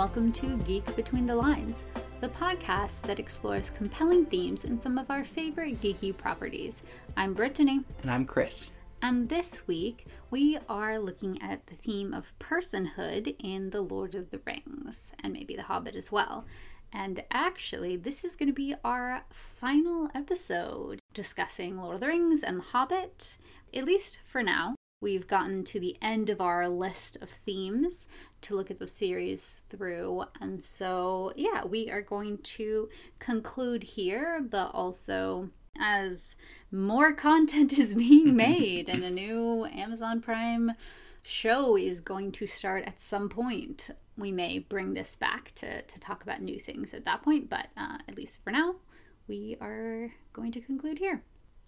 [0.00, 1.84] welcome to Geek Between the Lines,
[2.22, 6.82] the podcast that explores compelling themes in some of our favorite geeky properties.
[7.18, 7.84] I'm Brittany.
[8.00, 8.72] And I'm Chris.
[9.02, 14.30] And this week, we are looking at the theme of personhood in The Lord of
[14.30, 16.46] the Rings, and maybe The Hobbit as well.
[16.94, 22.42] And actually, this is going to be our final episode discussing Lord of the Rings
[22.42, 23.36] and The Hobbit,
[23.74, 24.76] at least for now.
[25.02, 28.06] We've gotten to the end of our list of themes
[28.42, 30.24] to look at the series through.
[30.42, 35.48] And so, yeah, we are going to conclude here, but also
[35.80, 36.36] as
[36.70, 40.72] more content is being made and a new Amazon Prime
[41.22, 43.88] show is going to start at some point.
[44.18, 47.68] We may bring this back to, to talk about new things at that point, but
[47.74, 48.74] uh, at least for now,
[49.26, 51.22] we are going to conclude here.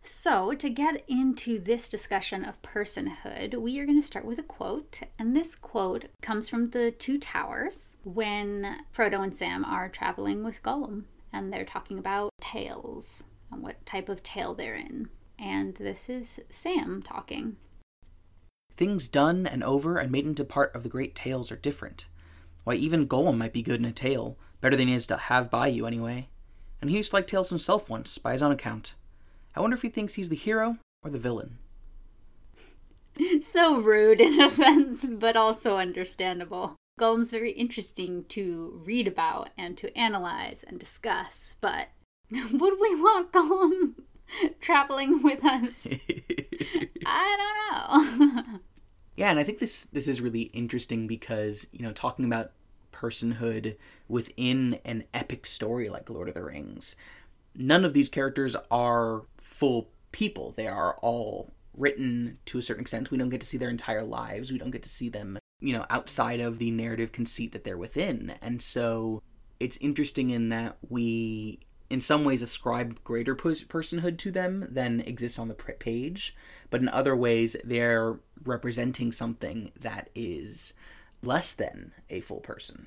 [0.04, 4.42] So, to get into this discussion of personhood, we are going to start with a
[4.42, 5.00] quote.
[5.16, 10.62] And this quote comes from the Two Towers when Frodo and Sam are traveling with
[10.62, 15.08] Gollum and they're talking about tales and what type of tale they're in.
[15.38, 17.56] And this is Sam talking.
[18.76, 22.06] Things done and over and made into part of the great tales are different.
[22.64, 25.50] Why, even Gollum might be good in a tale, better than he is to have
[25.50, 26.28] by you anyway.
[26.80, 28.94] And he used to like tales himself once, by his own account.
[29.54, 31.58] I wonder if he thinks he's the hero or the villain.
[33.40, 36.76] so rude in a sense, but also understandable.
[37.00, 41.88] Gollum's very interesting to read about and to analyze and discuss, but
[42.30, 43.94] would we want Gollum
[44.60, 45.86] traveling with us?
[47.04, 47.36] I
[47.72, 48.58] don't know.
[49.16, 52.52] yeah, and I think this this is really interesting because, you know, talking about
[52.92, 53.76] personhood
[54.08, 56.94] within an epic story like Lord of the Rings,
[57.54, 59.22] none of these characters are
[59.52, 60.52] full people.
[60.56, 63.10] They are all written to a certain extent.
[63.10, 64.50] We don't get to see their entire lives.
[64.50, 67.78] We don't get to see them, you know, outside of the narrative conceit that they're
[67.78, 68.34] within.
[68.42, 69.22] And so
[69.60, 75.38] it's interesting in that we, in some ways, ascribe greater personhood to them than exists
[75.38, 76.34] on the page.
[76.70, 80.74] But in other ways, they're representing something that is
[81.22, 82.86] less than a full person.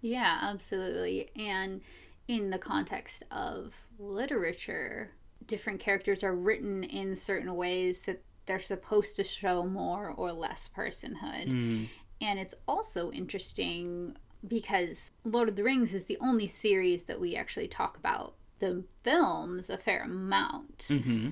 [0.00, 1.30] Yeah, absolutely.
[1.36, 1.80] And
[2.28, 5.10] in the context of literature,
[5.46, 10.68] different characters are written in certain ways that they're supposed to show more or less
[10.76, 11.48] personhood.
[11.48, 11.88] Mm.
[12.20, 14.16] And it's also interesting
[14.46, 18.84] because Lord of the Rings is the only series that we actually talk about the
[19.02, 21.30] films a fair amount mm-hmm.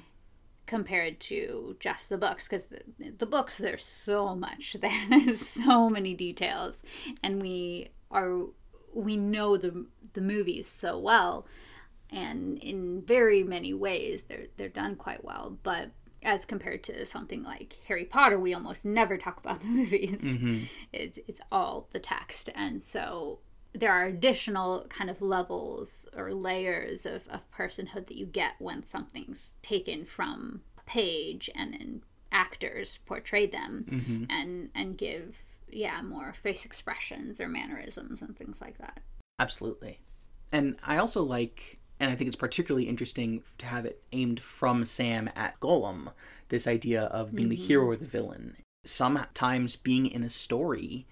[0.66, 2.80] compared to just the books because the,
[3.18, 6.82] the books there's so much there there's so many details
[7.22, 8.46] and we are
[8.92, 11.46] we know the the movies so well
[12.12, 15.56] and in very many ways they're they're done quite well.
[15.62, 15.90] But
[16.22, 20.20] as compared to something like Harry Potter we almost never talk about the movies.
[20.20, 20.64] Mm-hmm.
[20.92, 22.50] it's it's all the text.
[22.54, 23.40] And so
[23.72, 28.82] there are additional kind of levels or layers of, of personhood that you get when
[28.82, 34.24] something's taken from a page and then actors portray them mm-hmm.
[34.30, 35.36] and and give
[35.68, 39.00] yeah more face expressions or mannerisms and things like that.
[39.38, 40.00] Absolutely.
[40.52, 44.84] And i also like and I think it's particularly interesting to have it aimed from
[44.84, 46.12] Sam at Gollum.
[46.48, 47.60] This idea of being mm-hmm.
[47.60, 48.56] the hero or the villain.
[48.84, 51.06] Sometimes being in a story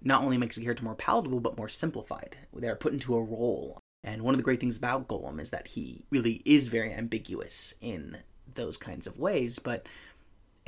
[0.00, 2.36] not only makes a character more palatable, but more simplified.
[2.54, 3.80] They're put into a role.
[4.04, 7.74] And one of the great things about Gollum is that he really is very ambiguous
[7.80, 8.18] in
[8.54, 9.58] those kinds of ways.
[9.58, 9.86] But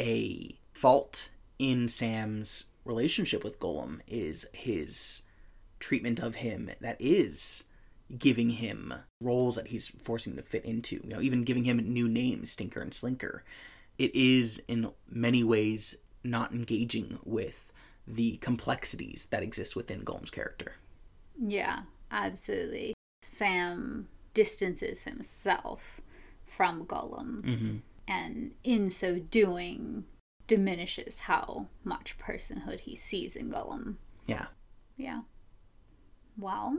[0.01, 5.23] a fault in Sam's relationship with Gollum is his
[5.79, 7.65] treatment of him that is
[8.19, 11.79] giving him roles that he's forcing him to fit into, you know, even giving him
[11.79, 13.41] new names, Stinker and Slinker.
[13.99, 17.73] It is in many ways not engaging with
[18.07, 20.75] the complexities that exist within Gollum's character.
[21.39, 22.95] Yeah, absolutely.
[23.23, 26.01] Sam distances himself
[26.47, 27.77] from Gollum, mm-hmm.
[28.09, 30.05] and in so doing,
[30.47, 33.97] diminishes how much personhood he sees in Gollum.
[34.27, 34.47] Yeah.
[34.97, 35.23] Yeah.
[36.37, 36.79] Well,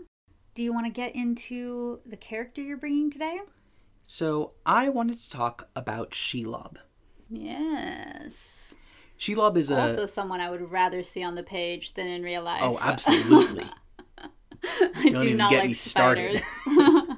[0.56, 3.40] do you want to get into the character you're bringing today?
[4.04, 6.78] So, I wanted to talk about Shelob.
[7.30, 8.74] Yes.
[9.18, 9.90] Shelob is also a...
[9.90, 12.62] also someone I would rather see on the page than in real life.
[12.64, 13.66] Oh, absolutely.
[14.64, 16.42] I Don't do even get like me spiders.
[16.66, 17.18] started.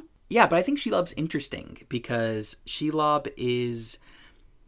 [0.28, 3.98] yeah, but I think Shelob's interesting because Shelob is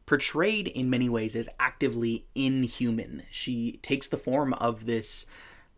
[0.07, 3.25] portrayed in many ways as actively inhuman.
[3.31, 5.27] She takes the form of this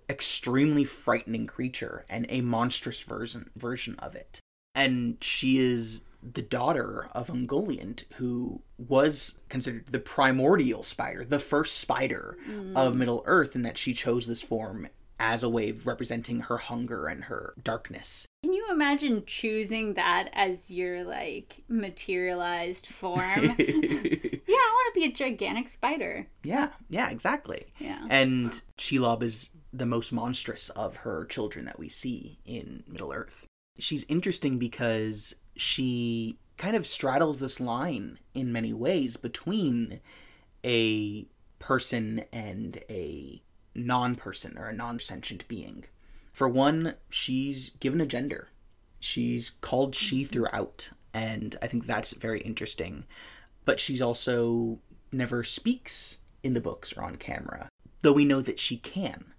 [0.09, 4.41] extremely frightening creature and a monstrous version version of it.
[4.75, 11.79] And she is the daughter of Ungoliant, who was considered the primordial spider, the first
[11.79, 12.77] spider mm.
[12.77, 14.89] of Middle Earth, and that she chose this form
[15.21, 18.27] as a way of representing her hunger and her darkness.
[18.45, 23.19] Can you imagine choosing that as your like materialized form?
[23.43, 26.29] yeah, I want to be a gigantic spider.
[26.45, 27.67] Yeah, yeah, exactly.
[27.79, 28.07] Yeah.
[28.09, 33.47] And Shelob is the most monstrous of her children that we see in Middle Earth.
[33.79, 40.01] She's interesting because she kind of straddles this line in many ways between
[40.65, 41.27] a
[41.59, 43.43] person and a
[43.75, 45.85] non person or a non sentient being.
[46.33, 48.49] For one, she's given a gender.
[49.01, 50.33] She's called she mm-hmm.
[50.33, 53.05] throughout, and I think that's very interesting.
[53.65, 54.79] But she's also
[55.13, 57.69] never speaks in the books or on camera,
[58.03, 59.33] though we know that she can.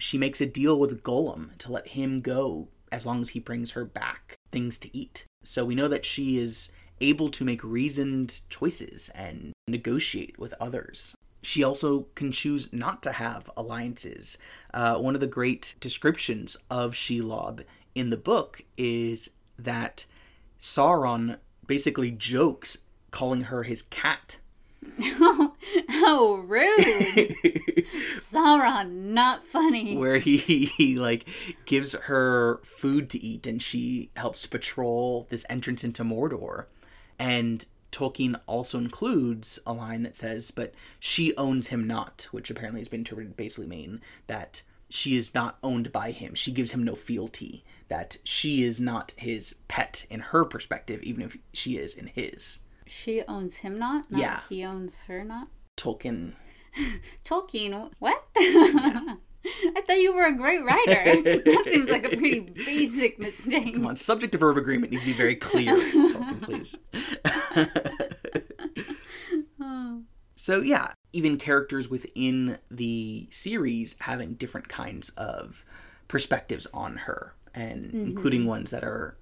[0.00, 3.72] She makes a deal with Gollum to let him go as long as he brings
[3.72, 5.26] her back things to eat.
[5.44, 11.14] So we know that she is able to make reasoned choices and negotiate with others.
[11.42, 14.38] She also can choose not to have alliances.
[14.74, 17.64] Uh, one of the great descriptions of Shelob
[17.94, 20.04] in the book is that
[20.58, 22.78] Sauron basically jokes
[23.10, 24.38] calling her his cat.
[25.92, 27.36] Oh, rude.
[28.20, 29.96] Sauron, not funny.
[29.96, 31.28] Where he, he like
[31.66, 36.66] gives her food to eat and she helps patrol this entrance into Mordor.
[37.18, 42.80] And Tolkien also includes a line that says, but she owns him not, which apparently
[42.80, 46.34] has been interpreted basically mean that she is not owned by him.
[46.34, 47.64] She gives him no fealty.
[47.88, 52.60] That she is not his pet in her perspective, even if she is in his.
[52.90, 54.10] She owns him not?
[54.10, 54.40] not Yeah.
[54.48, 55.48] He owns her not?
[55.76, 56.32] Tolkien.
[57.24, 58.24] Tolkien, what?
[58.36, 61.22] I thought you were a great writer.
[61.22, 63.74] that seems like a pretty basic mistake.
[63.74, 66.78] Come on, subject to verb agreement needs to be very clear, Tolkien, please.
[70.36, 75.64] so, yeah, even characters within the series having different kinds of
[76.08, 78.50] perspectives on her, and including mm-hmm.
[78.50, 79.16] ones that are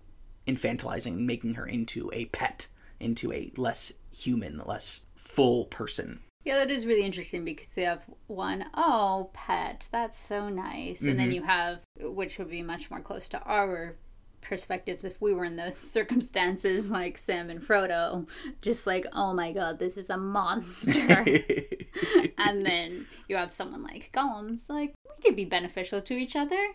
[0.48, 2.66] infantilizing, making her into a pet,
[3.00, 6.20] into a less human, less full person.
[6.44, 11.02] Yeah, that is really interesting because you have one, oh, pet, that's so nice.
[11.02, 11.32] And then mm-hmm.
[11.32, 13.96] you have, which would be much more close to our
[14.40, 18.26] perspectives if we were in those circumstances, like Sam and Frodo,
[18.62, 20.92] just like, oh my god, this is a monster.
[22.38, 26.68] and then you have someone like Gollum's like, we could be beneficial to each other.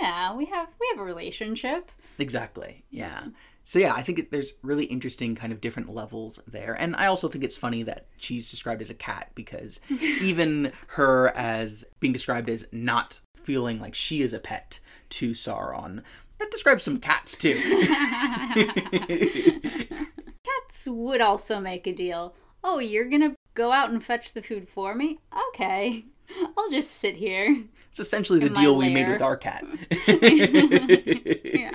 [0.00, 1.90] Yeah, we have we have a relationship.
[2.18, 2.84] Exactly.
[2.90, 3.26] Yeah.
[3.68, 7.06] So yeah, I think it, there's really interesting kind of different levels there, and I
[7.06, 12.12] also think it's funny that she's described as a cat because even her as being
[12.12, 14.78] described as not feeling like she is a pet
[15.08, 16.04] to Sauron,
[16.38, 17.54] that describes some cats too.
[20.44, 22.36] Cats would also make a deal.
[22.62, 25.18] Oh, you're gonna go out and fetch the food for me?
[25.48, 26.04] Okay.
[26.56, 27.64] I'll just sit here.
[27.88, 29.64] it's essentially the deal we made with our cat.
[31.56, 31.72] Yeah.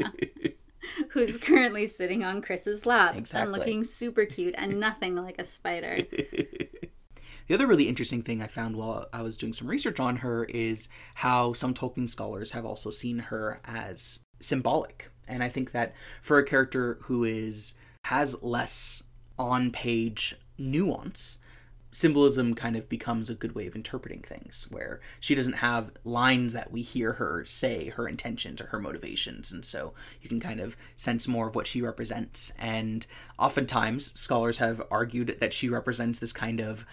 [1.10, 3.44] Who's currently sitting on Chris's lap Exactly.
[3.44, 6.00] and looking super cute and nothing like a spider.
[7.48, 10.46] The other really interesting thing I found while I was doing some research on her
[10.46, 15.12] is how some Tolkien scholars have also seen her as symbolic.
[15.28, 17.74] And I think that for a character who is
[18.06, 19.04] has less
[19.38, 21.40] on-page nuance,
[21.92, 26.54] symbolism kind of becomes a good way of interpreting things where she doesn't have lines
[26.54, 30.60] that we hear her say her intentions or her motivations and so you can kind
[30.60, 33.06] of sense more of what she represents and
[33.38, 36.86] oftentimes scholars have argued that she represents this kind of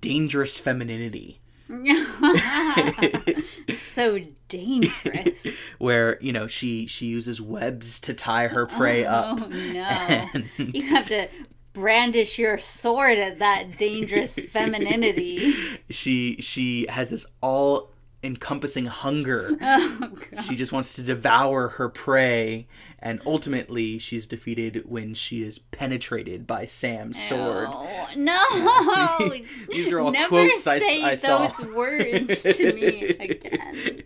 [0.00, 1.38] dangerous femininity
[3.74, 5.46] so dangerous.
[5.78, 9.80] where you know she she uses webs to tie her prey up Oh no.
[10.34, 11.28] and You have to
[11.72, 15.54] brandish your sword at that dangerous femininity.
[15.90, 17.90] she she has this all
[18.24, 20.44] encompassing hunger Oh god.
[20.44, 22.68] she just wants to devour her prey
[23.00, 29.34] and ultimately she's defeated when she is penetrated by sam's sword Oh, no.
[29.70, 31.48] These are all Never quotes I I saw.
[31.48, 34.02] those words to me again.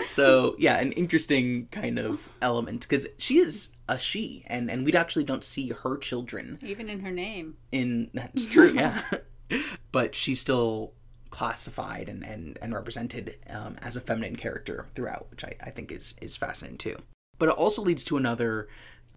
[0.00, 4.92] so yeah an interesting kind of element because she is a she and and we
[4.92, 7.56] actually don't see her children Even in her name.
[7.72, 9.02] in that's true yeah.
[9.92, 10.92] But she's still
[11.30, 15.90] classified and and, and represented um, as a feminine character throughout which I, I think
[15.92, 16.96] is is fascinating too.
[17.38, 18.68] But it also leads to another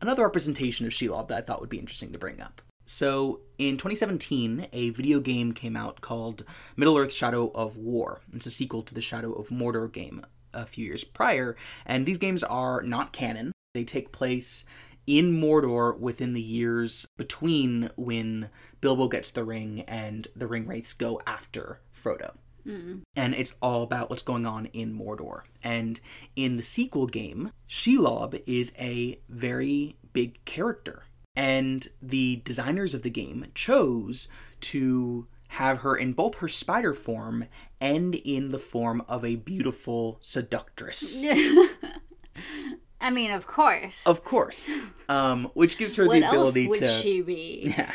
[0.02, 2.62] another representation of Shelob that I thought would be interesting to bring up.
[2.86, 6.44] So in 2017 a video game came out called
[6.76, 8.22] Middle Earth Shadow of War.
[8.34, 12.18] It's a sequel to the Shadow of Mordor game a few years prior and these
[12.18, 14.66] games are not canon they take place
[15.08, 18.50] in Mordor within the years between when
[18.82, 22.36] Bilbo gets the ring and the ring wraiths go after Frodo.
[22.66, 23.00] Mm-hmm.
[23.16, 25.42] And it's all about what's going on in Mordor.
[25.64, 26.00] And
[26.36, 31.04] in the sequel game, Shelob is a very big character.
[31.36, 34.28] And the designers of the game chose
[34.62, 37.46] to have her in both her spider form
[37.80, 41.24] and in the form of a beautiful seductress.
[43.02, 44.02] I mean, of course.
[44.06, 44.78] Of course.
[45.10, 47.74] Um, which gives her the ability else would to she be?
[47.78, 47.92] Yeah.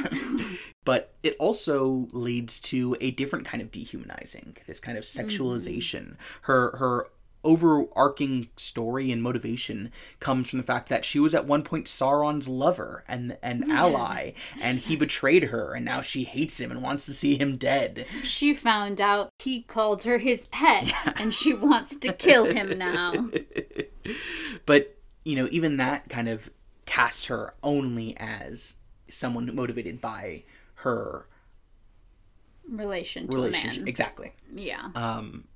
[0.85, 6.17] but it also leads to a different kind of dehumanizing, this kind of sexualization.
[6.43, 7.07] Her her
[7.45, 12.49] overarching story and motivation comes from the fact that she was at one point Sauron's
[12.49, 17.07] lover and and ally and he betrayed her and now she hates him and wants
[17.07, 18.05] to see him dead.
[18.25, 23.29] She found out he called her his pet, and she wants to kill him now.
[24.67, 24.96] But,
[25.27, 26.49] you know, even that kind of
[26.87, 28.77] casts her only as
[29.09, 30.45] someone motivated by
[30.77, 31.27] her
[32.69, 33.77] Relation to relationship.
[33.77, 33.89] a man.
[33.89, 34.33] Exactly.
[34.55, 34.91] Yeah.
[34.95, 35.47] Um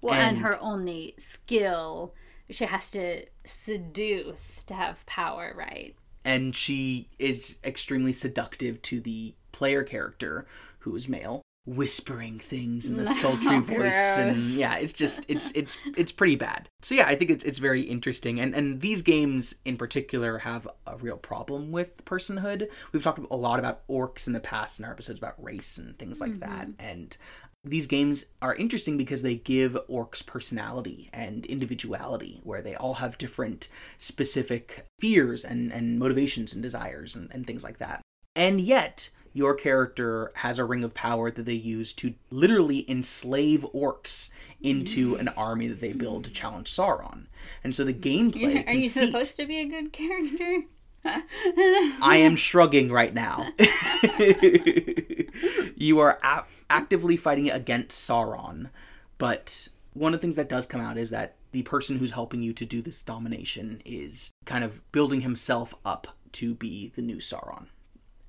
[0.00, 2.14] Well, and, and- her only skill,
[2.50, 5.94] she has to seduce to have power, right?
[6.26, 10.46] and she is extremely seductive to the player character
[10.78, 15.78] who is male whispering things in the sultry voice and yeah it's just it's it's
[15.96, 16.68] it's pretty bad.
[16.82, 18.40] So yeah i think it's it's very interesting.
[18.40, 22.68] And and these games in particular have a real problem with personhood.
[22.92, 25.98] We've talked a lot about orcs in the past in our episodes about race and
[25.98, 26.68] things like that.
[26.68, 26.86] Mm-hmm.
[26.86, 27.16] And
[27.64, 33.16] these games are interesting because they give orcs personality and individuality, where they all have
[33.16, 38.02] different specific fears and, and motivations and desires and, and things like that.
[38.36, 43.66] And yet, your character has a ring of power that they use to literally enslave
[43.74, 44.30] orcs
[44.62, 46.34] into an army that they build to hmm.
[46.34, 47.26] challenge Sauron.
[47.62, 50.62] And so the gameplay Are you conceit- supposed to be a good character?
[51.04, 53.48] I am shrugging right now.
[55.76, 58.70] you are a- actively fighting against Sauron,
[59.18, 62.42] but one of the things that does come out is that the person who's helping
[62.42, 67.16] you to do this domination is kind of building himself up to be the new
[67.16, 67.66] Sauron.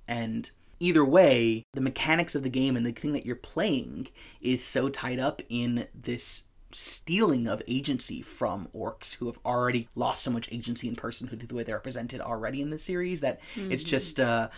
[0.08, 4.08] And either way, the mechanics of the game and the thing that you're playing
[4.42, 10.24] is so tied up in this stealing of agency from orcs who have already lost
[10.24, 13.84] so much agency in personhood the way they're represented already in the series that it's
[13.84, 14.50] just uh,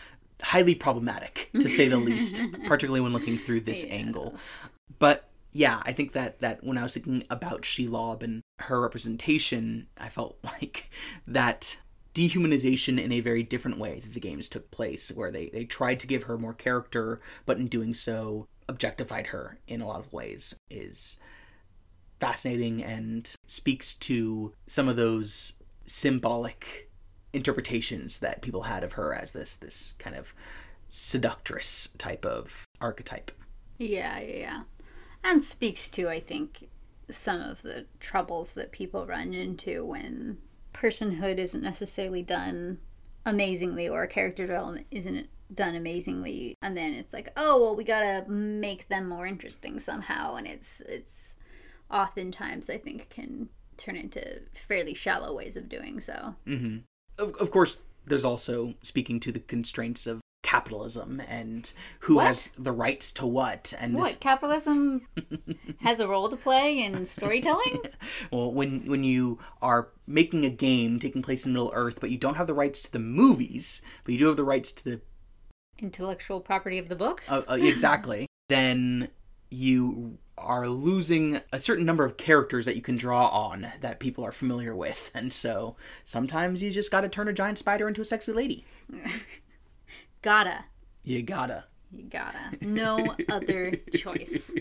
[0.41, 4.35] highly problematic to say the least, particularly when looking through this angle.
[4.99, 9.87] But yeah, I think that that when I was thinking about Shelob and her representation,
[9.97, 10.89] I felt like
[11.27, 11.77] that
[12.17, 15.99] dehumanization in a very different way that the games took place, where they, they tried
[15.99, 20.11] to give her more character, but in doing so, objectified her in a lot of
[20.11, 21.19] ways, is
[22.19, 25.53] fascinating and speaks to some of those
[25.85, 26.89] symbolic
[27.33, 30.33] interpretations that people had of her as this this kind of
[30.89, 33.31] seductress type of archetype.
[33.77, 34.63] Yeah, yeah, yeah.
[35.23, 36.69] And speaks to, I think,
[37.09, 40.37] some of the troubles that people run into when
[40.79, 42.77] personhood isn't necessarily done
[43.25, 48.29] amazingly or character development isn't done amazingly and then it's like oh well we gotta
[48.29, 51.33] make them more interesting somehow and it's it's
[51.89, 56.35] oftentimes i think can turn into fairly shallow ways of doing so.
[56.45, 56.77] Hmm
[57.17, 62.27] Of, of course, there's also speaking to the constraints of capitalism and who What?
[62.27, 63.73] has the rights to what.
[63.77, 65.05] And what this, capitalism
[65.81, 67.81] has a role to play in storytelling
[68.31, 72.17] well, when when you are making a game taking place in Middle Earth, but you
[72.17, 75.01] don't have the rights to the movies, but you do have the rights to the
[75.79, 79.09] intellectual property of the books uh, uh, exactly, then
[79.51, 84.23] you are losing a certain number of characters that you can draw on that people
[84.23, 85.75] are familiar with, and so
[86.05, 88.65] sometimes you just got to turn a giant spider into a sexy lady.
[90.21, 90.65] Gotta
[91.03, 91.65] You gotta.
[91.91, 92.57] You gotta.
[92.61, 94.53] No other choice.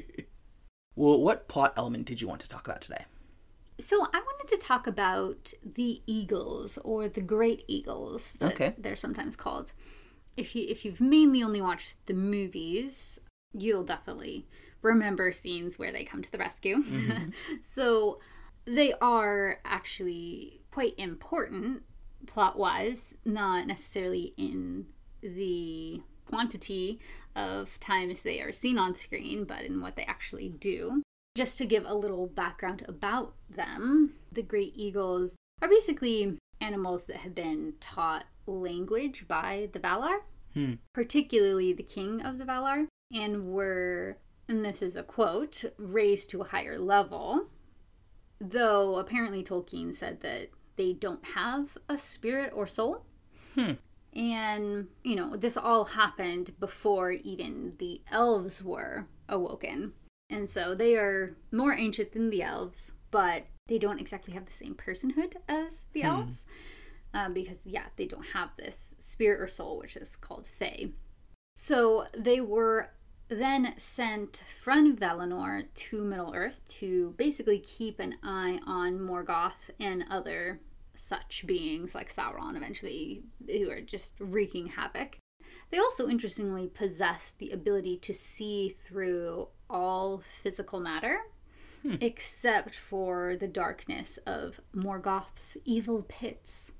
[0.94, 3.04] Well, what plot element did you want to talk about today?
[3.78, 8.74] So I wanted to talk about the eagles or the great eagles that Okay.
[8.78, 9.72] they're sometimes called.
[10.36, 13.18] If you if you've mainly only watched the movies,
[13.52, 14.46] you'll definitely
[14.82, 16.82] remember scenes where they come to the rescue.
[16.82, 17.30] Mm-hmm.
[17.60, 18.20] so
[18.64, 21.82] they are actually quite important
[22.26, 24.86] plot wise, not necessarily in
[25.22, 27.00] the quantity
[27.34, 31.02] of times they are seen on screen, but in what they actually do.
[31.36, 37.18] Just to give a little background about them, the great eagles are basically animals that
[37.18, 40.20] have been taught language by the Valar,
[40.54, 40.74] Hmm.
[40.94, 44.16] particularly the king of the Valar, and were,
[44.48, 47.50] and this is a quote, raised to a higher level.
[48.40, 53.04] Though apparently Tolkien said that they don't have a spirit or soul.
[53.54, 53.72] Hmm.
[54.16, 59.92] And, you know, this all happened before even the elves were awoken.
[60.30, 64.52] And so they are more ancient than the elves, but they don't exactly have the
[64.52, 66.06] same personhood as the Hmm.
[66.06, 66.46] elves.
[67.12, 70.88] Uh, because, yeah, they don't have this spirit or soul, which is called Fae.
[71.54, 72.90] So they were
[73.28, 80.04] then sent from Valinor to Middle Earth to basically keep an eye on Morgoth and
[80.10, 80.60] other
[80.96, 85.18] such beings like Sauron, eventually, who are just wreaking havoc.
[85.70, 91.18] They also interestingly possess the ability to see through all physical matter,
[91.82, 91.96] hmm.
[92.00, 96.72] except for the darkness of Morgoth's evil pits.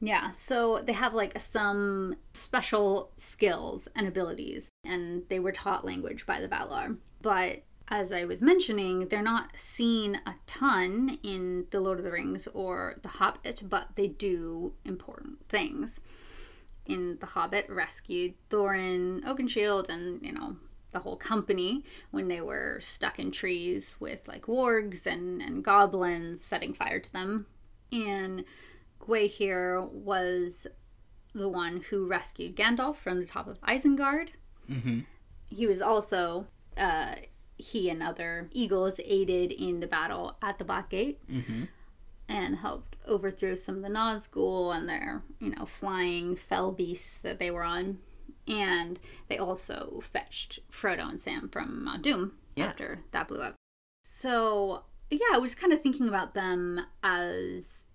[0.00, 6.24] Yeah, so they have like some special skills and abilities, and they were taught language
[6.24, 6.96] by the Valar.
[7.20, 12.12] But as I was mentioning, they're not seen a ton in The Lord of the
[12.12, 15.98] Rings or The Hobbit, but they do important things.
[16.86, 20.56] In The Hobbit, rescued Thorin Oakenshield and, you know,
[20.92, 26.42] the whole company when they were stuck in trees with like wargs and, and goblins
[26.42, 27.46] setting fire to them.
[27.92, 28.44] And
[29.00, 30.66] Gwaihir was
[31.34, 34.30] the one who rescued Gandalf from the top of Isengard.
[34.68, 35.00] Mm-hmm.
[35.48, 37.16] He was also, uh,
[37.60, 41.64] he and other eagles aided in the battle at the Black Gate Mm-hmm.
[42.28, 47.38] and helped overthrow some of the Nazgul and their, you know, flying fell beasts that
[47.38, 47.98] they were on.
[48.48, 48.98] And
[49.28, 52.66] they also fetched Frodo and Sam from Mount Doom Yeah.
[52.66, 53.54] after that blew up.
[54.02, 57.88] So, yeah, I was kind of thinking about them as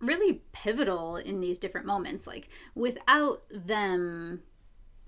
[0.00, 2.26] really pivotal in these different moments.
[2.26, 4.42] Like, without them,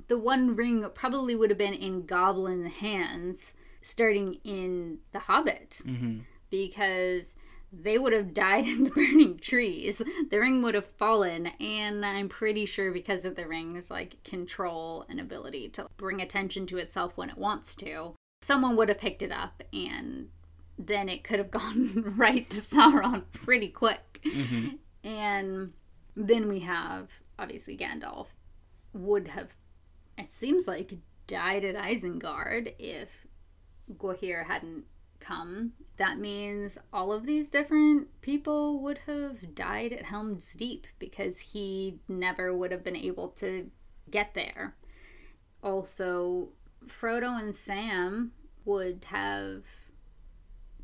[0.08, 6.20] the One Ring probably would have been in goblin hands starting in The Hobbit Mm-hmm.
[6.50, 7.34] because
[7.72, 10.00] they would have died in the burning trees.
[10.30, 15.04] The ring would have fallen, and I'm pretty sure because of the ring's like control
[15.08, 19.22] and ability to bring attention to itself when it wants to, someone would have picked
[19.22, 20.28] it up, and
[20.78, 24.20] then it could have gone right to Sauron pretty quick.
[24.24, 24.68] Mm-hmm.
[25.06, 25.72] And
[26.16, 28.26] then we have obviously Gandalf
[28.94, 29.54] would have,
[30.16, 30.94] it seems like,
[31.26, 33.26] died at Isengard if
[33.96, 34.84] Gwaihir hadn't
[35.20, 35.72] come.
[35.96, 41.98] That means all of these different people would have died at Helm's Deep because he
[42.08, 43.70] never would have been able to
[44.10, 44.76] get there.
[45.62, 46.48] Also,
[46.86, 48.32] Frodo and Sam
[48.64, 49.62] would have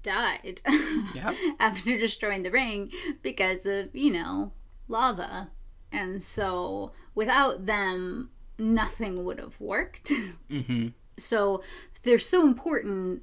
[0.03, 0.61] died
[1.15, 1.35] Yep.
[1.61, 2.91] after destroying the ring
[3.23, 4.53] because of, you know,
[4.89, 5.51] lava.
[5.93, 10.11] And so without them, nothing would have worked.
[10.51, 10.89] Mm-hmm.
[11.17, 11.63] so
[12.05, 13.23] they're so important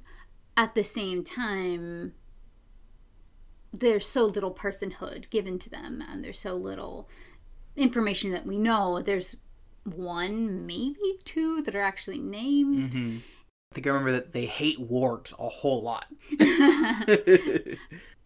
[0.56, 2.12] at the same time
[3.72, 7.08] there's so little personhood given to them and there's so little
[7.74, 9.36] information that we know there's
[9.84, 13.18] one maybe two that are actually named Mm-hmm.
[13.70, 16.04] I think I remember that they hate wargs a whole lot.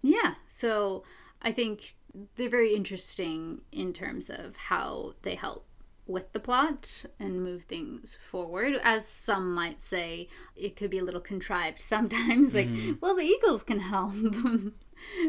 [0.03, 1.03] yeah so
[1.43, 1.97] i think
[2.37, 5.67] they're very interesting in terms of how they help
[6.07, 8.79] with the plot and move things forward.
[8.83, 12.55] As some might say, it could be a little contrived sometimes.
[12.55, 12.95] Like, mm-hmm.
[13.01, 14.15] well, the Eagles can help.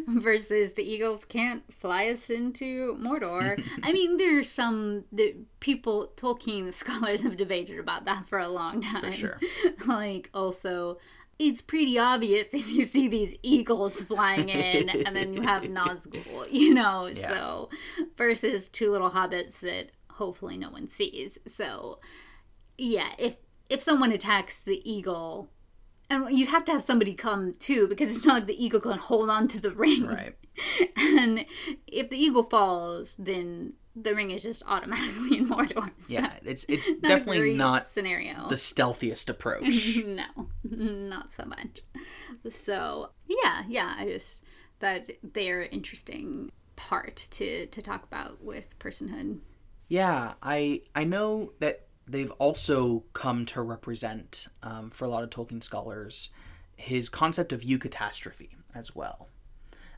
[0.08, 3.62] Versus the Eagles can't fly us into Mordor.
[3.84, 8.82] I mean, there's some the people, Tolkien scholars have debated about that for a long
[8.82, 9.02] time.
[9.02, 9.40] For sure.
[9.86, 11.00] like, also,
[11.38, 16.48] it's pretty obvious if you see these eagles flying in and then you have Nazgul,
[16.50, 17.08] you know.
[17.08, 17.28] Yeah.
[17.28, 17.70] So,
[18.18, 21.38] versus two little hobbits that hopefully no one sees.
[21.48, 22.00] So,
[22.78, 23.36] yeah, if
[23.70, 25.50] if someone attacks the eagle,
[26.10, 28.98] and you'd have to have somebody come too because it's not like the eagle can
[28.98, 30.06] hold on to the ring.
[30.08, 30.36] right.
[30.98, 31.46] And
[31.86, 35.92] if the eagle falls, then the ring is just automatically in Mordor.
[36.00, 38.48] So Yeah, it's it's not definitely not scenario.
[38.50, 39.98] the stealthiest approach.
[40.06, 41.82] no, not so much.
[42.50, 44.44] So yeah, yeah, I just
[44.80, 49.40] that they're interesting part to to talk about with personhood.
[49.88, 55.30] Yeah, I I know that they've also come to represent um, for a lot of
[55.30, 56.32] Tolkien scholars
[56.78, 59.28] his concept of eucatastrophe as well.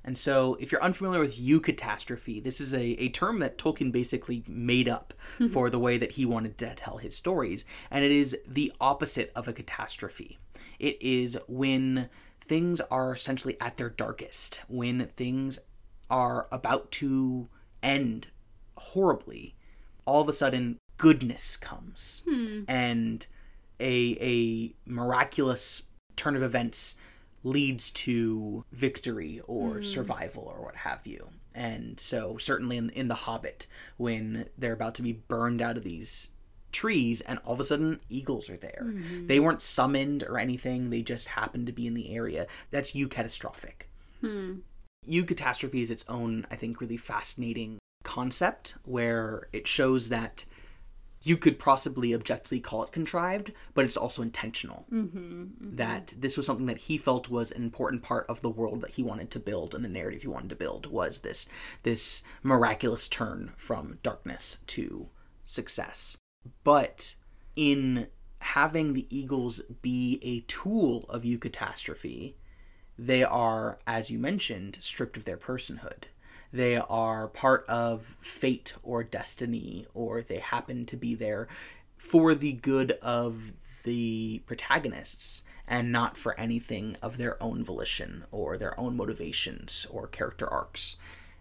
[0.04, 4.44] And so, if you're unfamiliar with eucatastrophe, this is a, a term that Tolkien basically
[4.48, 5.14] made up
[5.52, 7.66] for the way that he wanted to tell his stories.
[7.92, 10.40] And it is the opposite of a catastrophe.
[10.80, 15.60] It is when things are essentially at their darkest, when things
[16.10, 17.50] are about to
[17.84, 18.28] end
[18.78, 19.56] horribly,
[20.10, 22.64] all of a sudden goodness comes hmm.
[22.68, 23.28] and
[23.80, 25.84] a a miraculous
[26.16, 26.96] turn of events
[27.44, 29.84] leads to victory or hmm.
[29.84, 31.30] survival or what have you.
[31.54, 33.68] And so certainly in in the Hobbit
[33.98, 36.32] when they're about to be burned out of these
[36.72, 38.84] trees and all of a sudden eagles are there.
[38.84, 39.28] Hmm.
[39.28, 42.48] They weren't summoned or anything, they just happened to be in the area.
[42.72, 43.84] That's eucatastrophic.
[45.08, 47.79] Eucatastrophe is its own, I think, really fascinating
[48.10, 50.46] concept where it shows that
[51.22, 54.88] you could possibly objectively call it contrived, but it's also intentional.
[54.92, 55.76] Mm-hmm, mm-hmm.
[55.76, 58.92] That this was something that he felt was an important part of the world that
[58.92, 61.48] he wanted to build and the narrative he wanted to build was this
[61.84, 65.10] this miraculous turn from darkness to
[65.44, 66.18] success.
[66.64, 67.14] But
[67.56, 68.08] in
[68.40, 72.34] having the Eagles be a tool of eucatastrophe,
[72.98, 76.06] they are, as you mentioned, stripped of their personhood.
[76.52, 81.48] They are part of fate or destiny, or they happen to be there
[81.98, 88.58] for the good of the protagonists and not for anything of their own volition or
[88.58, 90.98] their own motivations or character arcs.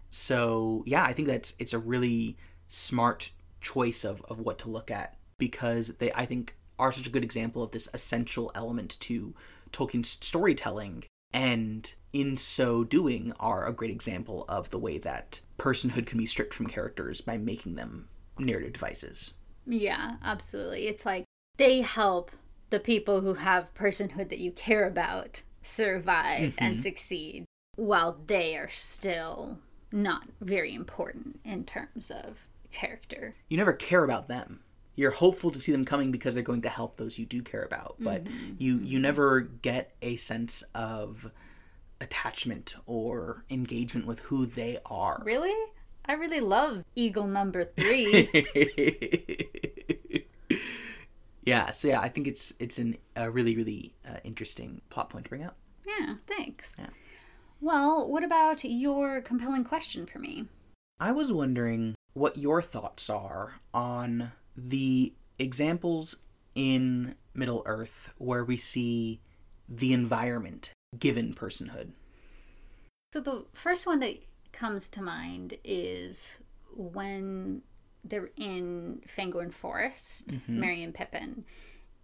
[0.09, 4.91] So, yeah, I think that's it's a really smart choice of, of what to look
[4.91, 9.33] at because they, I think, are such a good example of this essential element to
[9.71, 16.05] Tolkien's storytelling and in so doing are a great example of the way that personhood
[16.05, 19.35] can be stripped from characters by making them narrative devices.
[19.67, 20.87] Yeah, absolutely.
[20.87, 21.25] It's like
[21.57, 22.31] they help
[22.69, 26.83] the people who have personhood that you care about survive and mm-hmm.
[26.83, 27.45] succeed
[27.75, 29.59] while they are still
[29.91, 32.37] not very important in terms of
[32.71, 33.35] character.
[33.49, 34.61] You never care about them.
[34.95, 37.63] You're hopeful to see them coming because they're going to help those you do care
[37.63, 38.55] about, but mm-hmm.
[38.57, 39.01] you you mm-hmm.
[39.01, 41.31] never get a sense of
[42.01, 45.21] attachment or engagement with who they are.
[45.25, 45.55] Really?
[46.05, 48.29] I really love Eagle number three.
[51.45, 55.25] yeah, so yeah, I think it's it's an, a really really uh, interesting plot point
[55.25, 55.55] to bring up.
[55.85, 56.75] yeah, thanks.
[56.79, 56.87] Yeah.
[57.61, 60.45] Well, what about your compelling question for me?
[60.99, 66.17] I was wondering what your thoughts are on the examples
[66.55, 69.21] in Middle Earth where we see
[69.67, 71.91] the environment given personhood.
[73.13, 74.17] So the first one that
[74.51, 76.39] comes to mind is
[76.75, 77.61] when
[78.03, 80.59] they're in Fangorn Forest, mm-hmm.
[80.59, 81.43] Merry and Pippin,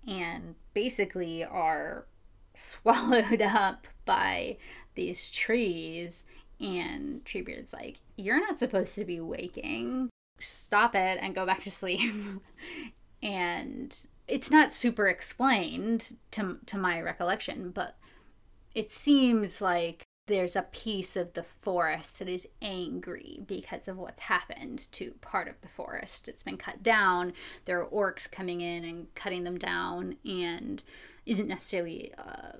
[0.08, 2.06] and basically are
[2.56, 4.58] swallowed up by
[4.95, 6.24] these trees.
[6.60, 10.10] And Treebeard's like, You're not supposed to be waking.
[10.39, 12.13] Stop it and go back to sleep.
[13.24, 13.95] and
[14.28, 17.98] it's not super explained to, to my recollection, but
[18.76, 24.22] it seems like there's a piece of the forest that is angry because of what's
[24.22, 26.28] happened to part of the forest.
[26.28, 27.34] It's been cut down.
[27.66, 30.84] There are orcs coming in and cutting them down, and
[31.26, 32.58] isn't necessarily uh,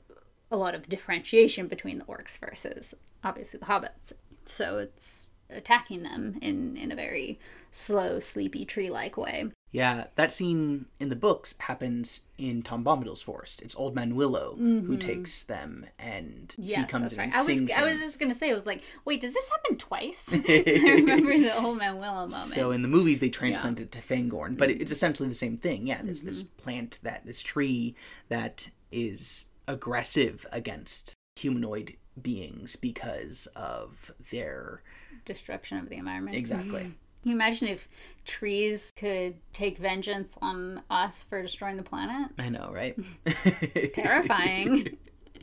[0.52, 4.14] a lot of differentiation between the orcs versus obviously the hobbits.
[4.46, 7.40] So it's attacking them in, in a very
[7.72, 9.50] slow, sleepy, tree like way.
[9.72, 13.62] Yeah, that scene in the books happens in Tom Bombadil's forest.
[13.62, 17.26] It's Old Man Willow who takes them, and he comes in right.
[17.26, 17.74] and I was sings.
[17.74, 20.24] I was just gonna say, I was like, wait, does this happen twice?
[20.32, 20.38] I
[20.96, 22.32] remember the old man Willow moment.
[22.32, 25.88] So in the movies they transplant it to Fangorn, but it's essentially the same thing.
[25.88, 26.62] Yeah, there's this Mm-hmm.
[26.62, 27.96] plant that this tree
[28.30, 34.82] that is aggressive against humanoid beings because of their
[35.26, 36.38] Destruction of the environment.
[36.38, 36.82] exactly.
[36.82, 36.94] Mm.
[37.24, 37.90] Can you imagine if
[38.24, 42.32] trees could take vengeance on us for destroying the planet?
[42.38, 42.96] I know, right?
[43.96, 44.98] Terrifying.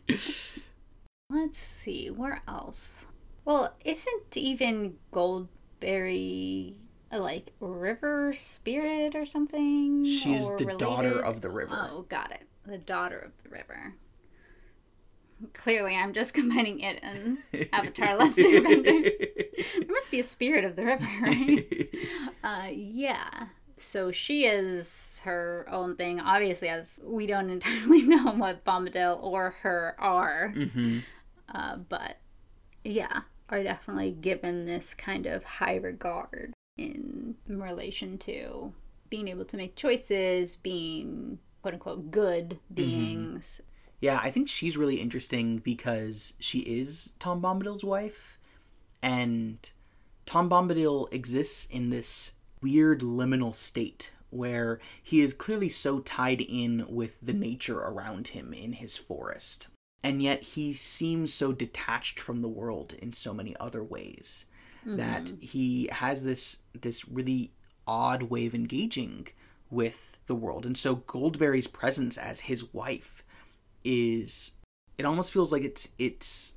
[1.28, 3.06] Let's see, where else?
[3.44, 6.76] Well, isn't even Goldberry
[7.10, 10.04] a like river spirit or something?
[10.04, 11.88] She is Or the daughter of the river.
[11.90, 12.46] Oh, got it.
[12.64, 13.94] The daughter of the river.
[15.52, 17.38] Clearly, I'm just combining it and
[17.72, 19.41] Avatar Last Airbender.
[19.78, 21.88] there must be a spirit of the river, right?
[22.44, 23.46] uh, yeah.
[23.76, 26.20] So she is her own thing.
[26.20, 31.00] Obviously, as we don't entirely know what Bombadil or her are, hmm
[31.54, 32.18] uh, but
[32.84, 38.72] yeah, are definitely given this kind of high regard in relation to
[39.10, 43.60] being able to make choices, being quote unquote good beings.
[44.00, 48.31] Yeah, I think she's really interesting because she is Tom Bombadil's wife,
[49.02, 49.70] and
[50.26, 56.86] Tom Bombadil exists in this weird liminal state where he is clearly so tied in
[56.88, 59.68] with the nature around him in his forest,
[60.02, 64.46] and yet he seems so detached from the world in so many other ways
[64.86, 64.96] mm-hmm.
[64.96, 67.52] that he has this this really
[67.86, 69.26] odd way of engaging
[69.70, 73.24] with the world, and so Goldberry's presence as his wife
[73.84, 74.54] is
[74.96, 76.54] it almost feels like it's it's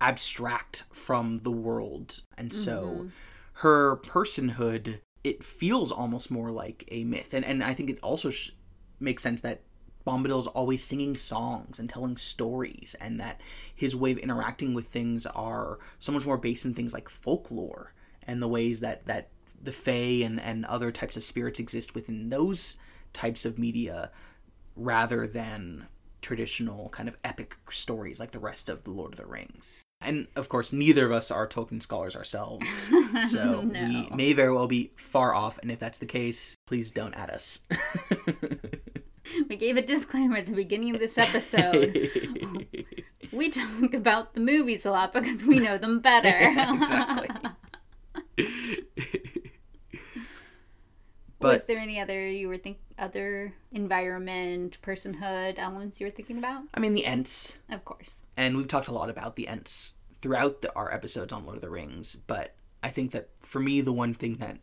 [0.00, 3.08] abstract from the world and so mm-hmm.
[3.54, 7.34] her personhood it feels almost more like a myth.
[7.34, 8.52] And and I think it also sh-
[8.98, 9.62] makes sense that
[10.06, 13.40] Bombadil is always singing songs and telling stories, and that
[13.74, 17.92] his way of interacting with things are so much more based in things like folklore
[18.22, 19.28] and the ways that that
[19.62, 22.78] the Fae and and other types of spirits exist within those
[23.12, 24.10] types of media,
[24.74, 25.86] rather than
[26.22, 29.82] traditional kind of epic stories like the rest of the Lord of the Rings.
[30.02, 32.90] And of course, neither of us are Tolkien scholars ourselves,
[33.30, 33.84] so No.
[33.84, 35.58] we may very well be far off.
[35.60, 37.60] And if that's the case, please don't add us.
[39.48, 41.94] We gave a disclaimer at the beginning of this episode.
[43.32, 46.36] we talk about the movies a lot because we know them better.
[46.36, 47.28] exactly.
[51.40, 56.62] Was there any other you were think other environment, personhood elements you were thinking about?
[56.74, 58.16] I mean, the Ents, Of course.
[58.36, 61.62] and we've talked a lot about the Ents throughout the, our episodes on Lord of
[61.62, 62.16] the Rings.
[62.16, 64.58] But I think that for me, the one thing that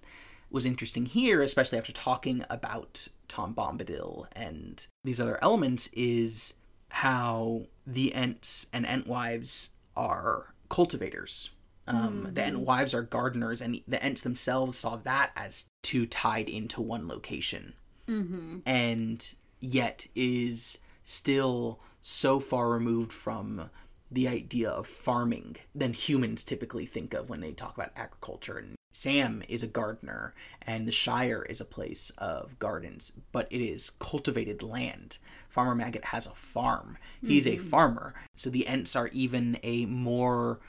[0.50, 6.54] was interesting here, especially after talking about Tom Bombadil and these other elements, is
[6.90, 11.50] how the Ents and Entwives are cultivators.
[11.88, 16.82] Um, The Entwives are gardeners, and the Ents themselves saw that as two tied into
[16.82, 17.73] one location
[18.08, 18.60] Mm-hmm.
[18.65, 23.69] and yet is still so far removed from
[24.10, 28.58] the idea of farming than humans typically think of when they talk about agriculture.
[28.60, 33.60] And Sam is a gardener, and the Shire is a place of gardens, but it
[33.62, 35.17] is cultivated land.
[35.50, 36.97] Farmer Maggot has a farm.
[37.21, 38.13] He's a farmer.
[38.36, 40.62] So the Ents are even a more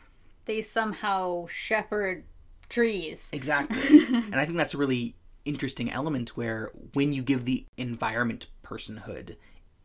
[0.49, 2.25] They somehow shepherd
[2.71, 3.29] trees.
[3.33, 4.07] Exactly.
[4.09, 9.37] and I think that's a really interesting element where when you give the environment personhood,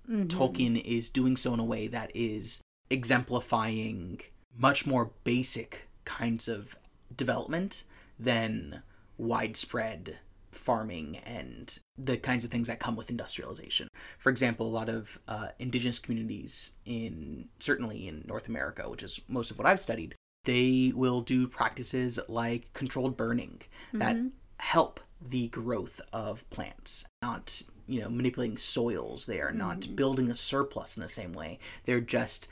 [0.10, 4.22] Tolkien is doing so in a way that is exemplifying
[4.58, 6.78] much more basic kinds of
[7.16, 7.84] development
[8.18, 8.84] than
[9.18, 10.20] widespread
[10.52, 13.90] farming and the kinds of things that come with industrialization.
[14.18, 19.20] For example, a lot of uh, indigenous communities in certainly in North America, which is
[19.28, 20.16] most of what I've studied,
[20.46, 23.62] they will do practices like controlled burning
[23.94, 24.28] that mm-hmm.
[24.58, 29.26] help the growth of plants, not you know manipulating soils.
[29.26, 29.96] They are not mm-hmm.
[29.96, 31.60] building a surplus in the same way.
[31.86, 32.48] They're just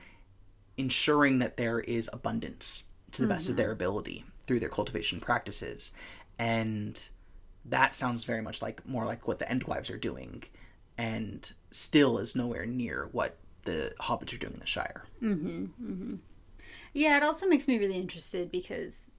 [0.78, 3.74] ensuring that there is abundance to the best of their mm-hmm.
[3.74, 5.92] ability through their cultivation practices.
[6.40, 7.00] And
[7.66, 10.44] that sounds very much like more like what the Entwives are doing,
[10.98, 15.06] and still is nowhere near what the hobbits are doing in the Shire.
[16.94, 19.12] Yeah, it also makes me really interested because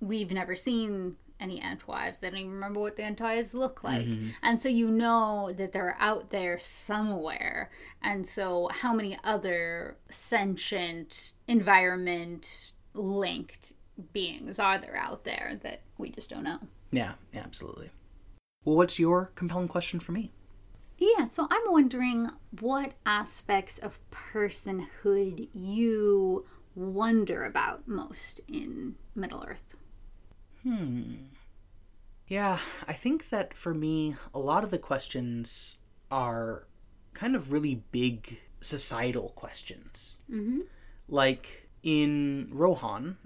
[0.00, 2.20] we've never seen any Entwives.
[2.20, 4.06] They don't even remember what the Entwives look like.
[4.06, 4.28] Mm-hmm.
[4.42, 7.70] And so you know that they're out there somewhere.
[8.02, 13.72] And so how many other sentient environment linked
[14.12, 16.58] beings are there out there that we just don't know?
[16.90, 17.90] Yeah, yeah, absolutely.
[18.64, 20.32] Well, what's your compelling question for me?
[20.98, 26.44] Yeah, so I'm wondering what aspects of personhood you
[26.78, 29.74] wonder about most in Middle Earth.
[30.62, 31.14] Hmm.
[32.28, 35.78] Yeah, I think that for me, a lot of the questions
[36.10, 36.66] are
[37.14, 40.20] kind of really big societal questions.
[40.30, 40.60] Mm-hmm.
[41.08, 43.16] Like in Rohan,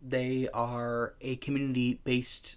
[0.00, 2.56] they are a community based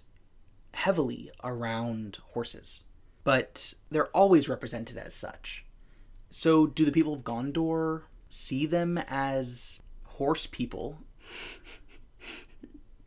[0.72, 2.84] heavily around horses,
[3.24, 5.66] but they're always represented as such.
[6.30, 9.80] So, do the people of Gondor see them as
[10.18, 10.98] horse people?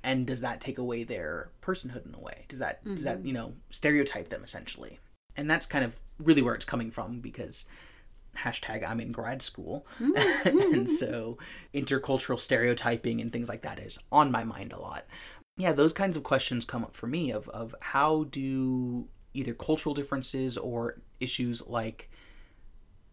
[0.04, 2.45] and does that take away their personhood in a way?
[2.47, 3.28] Does that does that mm-hmm.
[3.28, 5.00] you know stereotype them essentially?
[5.36, 7.65] And that's kind of really where it's coming from because
[8.38, 10.86] hashtag I'm in grad school, and mm-hmm.
[10.86, 11.38] so
[11.74, 15.06] intercultural stereotyping and things like that is on my mind a lot.
[15.58, 19.93] Yeah, those kinds of questions come up for me of of how do either cultural
[19.93, 22.10] differences or issues like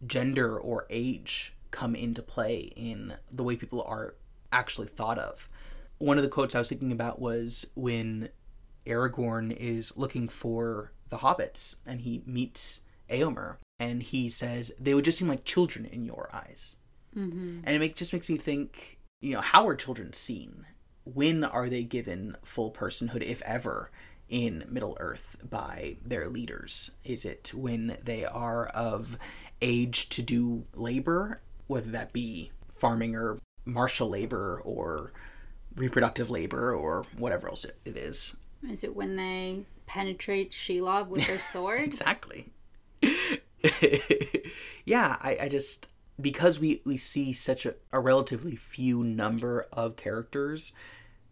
[0.05, 4.15] gender or age come into play in the way people are
[4.51, 5.49] actually thought of.
[5.97, 8.29] One of the quotes I was thinking about was when
[8.85, 15.05] Aragorn is looking for the hobbits and he meets Eomer and he says they would
[15.05, 16.77] just seem like children in your eyes.
[17.15, 17.61] Mm-hmm.
[17.63, 20.65] And it make, just makes me think, you know, how are children seen?
[21.03, 23.89] When are they given full personhood, if ever,
[24.27, 26.91] in Middle Earth by their leaders?
[27.03, 29.17] Is it when they are of
[29.61, 35.11] age to do labor, whether that be farming or martial labor or
[35.75, 38.35] reproductive labor or whatever else it, is?
[38.69, 41.81] Is it when they penetrate Shelob with their sword?
[41.81, 42.49] Exactly.
[44.85, 45.87] yeah, I, I just
[46.19, 50.73] because we we see such a, a relatively few number of characters,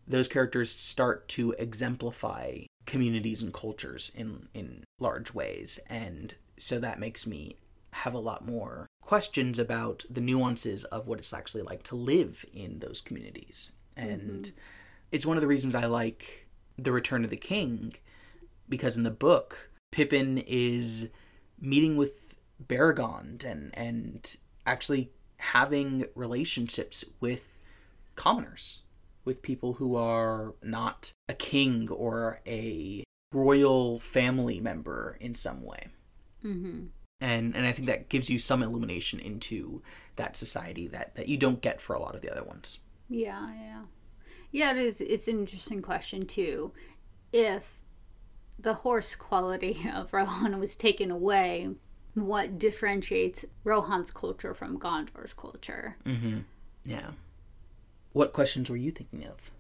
[0.08, 7.00] those characters start to exemplify communities and cultures in in large ways and so that
[7.00, 7.56] makes me
[7.92, 12.44] have a lot more questions about the nuances of what it's actually like to live
[12.54, 14.60] in those communities and mm-hmm.
[15.14, 16.46] it's one of the reasons i like
[16.78, 17.94] the return of the king
[18.68, 21.08] because in the book pippin is
[21.58, 27.58] meeting with Beregond and and actually having relationships with
[28.16, 28.82] commoners
[29.24, 35.88] with people who are not a king or a royal family member in some way.
[36.44, 36.86] Mm-hmm.
[37.20, 39.82] And and I think that gives you some illumination into
[40.18, 42.80] that society that that you don't get for a lot of the other ones.
[43.10, 43.82] Yeah, yeah,
[44.52, 44.72] yeah.
[44.72, 45.02] It is.
[45.02, 46.72] It's an interesting question too.
[47.34, 47.64] If
[48.60, 51.70] the horse quality of Rohan was taken away,
[52.14, 55.98] what differentiates Rohan's culture from Gondor's culture?
[56.06, 56.40] Mm-hmm.
[56.86, 57.12] Yeah.
[58.14, 59.52] What questions were you thinking of?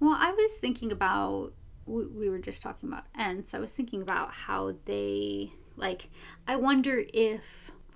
[0.00, 1.52] Well, I was thinking about,
[1.86, 3.54] we were just talking about Ents.
[3.54, 6.08] I was thinking about how they, like,
[6.46, 7.42] I wonder if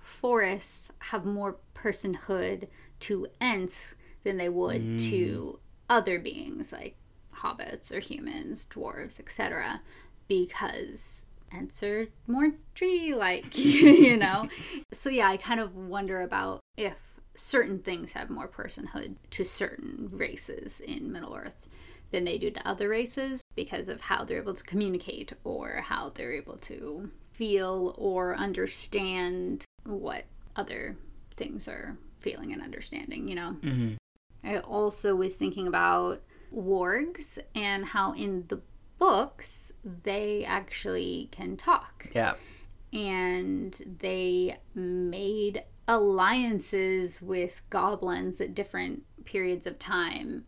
[0.01, 2.69] forests have more personhood
[3.01, 5.11] to Ents than they would mm.
[5.11, 5.59] to
[5.89, 6.97] other beings like
[7.35, 9.81] hobbits or humans, dwarves, etc.
[10.29, 14.49] Because Ents are more tree like, you know?
[14.93, 16.95] so, yeah, I kind of wonder about if
[17.35, 21.69] certain things have more personhood to certain races in Middle Earth
[22.11, 26.11] than they do to other races because of how they're able to communicate or how
[26.11, 30.25] they're able to feel or understand what
[30.57, 30.97] other
[31.35, 33.57] things are feeling and understanding, you know?
[33.63, 33.95] Mm-hmm.
[34.45, 36.23] I also was thinking about
[36.55, 38.61] wargs and how in the
[38.99, 42.09] books they actually can talk.
[42.15, 42.35] Yeah.
[42.93, 50.45] And they made alliances with goblins at different periods of time.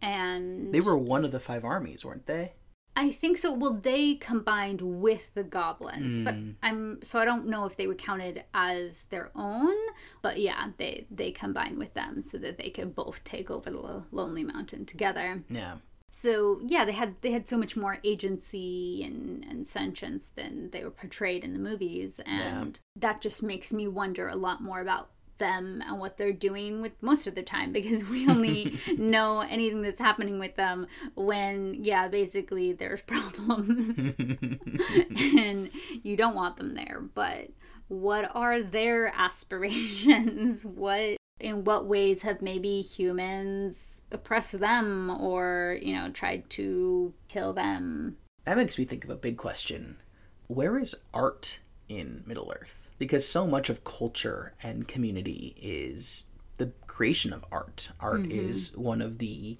[0.00, 2.52] And they were one of the five armies, weren't they?
[2.98, 3.52] I think so.
[3.52, 6.24] Well, they combined with the goblins, mm.
[6.24, 6.50] but hmm.
[6.64, 9.76] I'm so I don't know if they were counted as their own.
[10.20, 14.02] But yeah, they they combined with them so that they could both take over the
[14.10, 15.44] Lonely Mountain together.
[15.48, 15.76] Yeah
[16.10, 20.82] so yeah they had they had so much more agency and, and sentience than they
[20.82, 22.80] were portrayed in the movies and yeah.
[22.96, 26.92] that just makes me wonder a lot more about them and what they're doing with
[27.00, 32.08] most of the time because we only know anything that's happening with them when yeah
[32.08, 35.70] basically there's problems and
[36.02, 37.48] you don't want them there but
[37.88, 45.94] what are their aspirations what in what ways have maybe humans oppressed them or, you
[45.94, 48.16] know, tried to kill them.
[48.44, 49.96] That makes me think of a big question.
[50.46, 52.87] Where is art in Middle Earth?
[52.98, 56.24] Because so much of culture and community is
[56.56, 57.90] the creation of art.
[58.00, 58.48] Art mm-hmm.
[58.48, 59.56] is one of the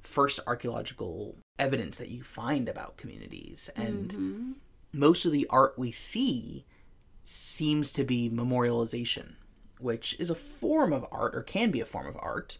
[0.00, 3.68] first archaeological evidence that you find about communities.
[3.76, 4.52] And mm-hmm.
[4.92, 6.64] most of the art we see
[7.22, 9.34] seems to be memorialization,
[9.78, 12.58] which is a form of art or can be a form of art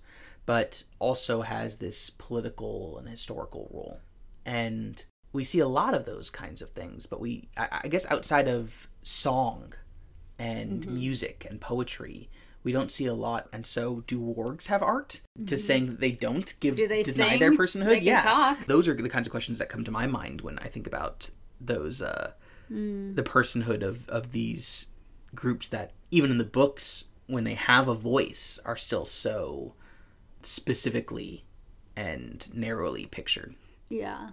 [0.51, 4.01] but also has this political and historical role.
[4.45, 8.11] And we see a lot of those kinds of things, but we, I, I guess,
[8.11, 9.75] outside of song
[10.40, 10.94] and mm-hmm.
[10.94, 12.31] music and poetry,
[12.64, 13.48] we don't see a lot.
[13.53, 15.20] And so, do wargs have art?
[15.38, 15.46] Mm-hmm.
[15.46, 17.38] To saying that they don't give do they deny sing?
[17.38, 18.03] their personhood?
[18.03, 18.66] yeah, talk.
[18.66, 21.31] those are the kinds of questions that come to my mind when I think about
[21.61, 22.33] those uh,
[22.70, 23.14] mm.
[23.14, 24.87] the personhood of of these
[25.35, 29.74] groups that even in the books when they have a voice are still so
[30.42, 31.44] specifically
[31.96, 33.55] and narrowly pictured.
[33.88, 34.31] Yeah.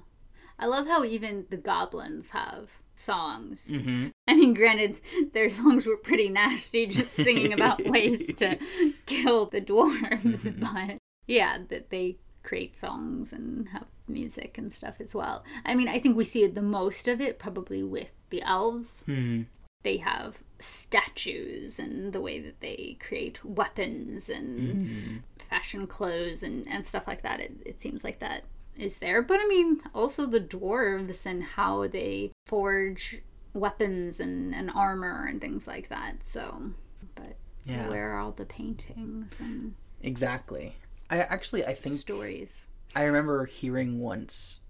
[0.58, 3.70] I love how even the goblins have songs.
[3.72, 4.08] Mm-hmm.
[4.28, 4.98] I mean, granted,
[5.34, 8.58] their songs were pretty nasty, just singing about ways to
[9.06, 10.64] kill the dwarves, mm-hmm.
[10.64, 15.44] but yeah, that they create songs and have music and stuff as well.
[15.66, 19.04] I mean, I think we see the most of it probably with the elves.
[19.08, 19.44] Mm-hmm.
[19.84, 25.18] They have statues and the way that they create weapons and mm-hmm
[25.50, 27.40] fashion clothes and, and stuff like that.
[27.40, 28.44] It, it seems like that
[28.76, 29.22] is there.
[29.22, 33.22] But I mean, also the dwarves and how they forge
[33.54, 36.24] weapons and, and armor and things like that.
[36.24, 36.72] So,
[37.16, 37.90] but yeah.
[37.90, 40.76] where are all the paintings and exactly?
[41.10, 42.68] I actually I think stories.
[42.96, 44.62] I remember hearing once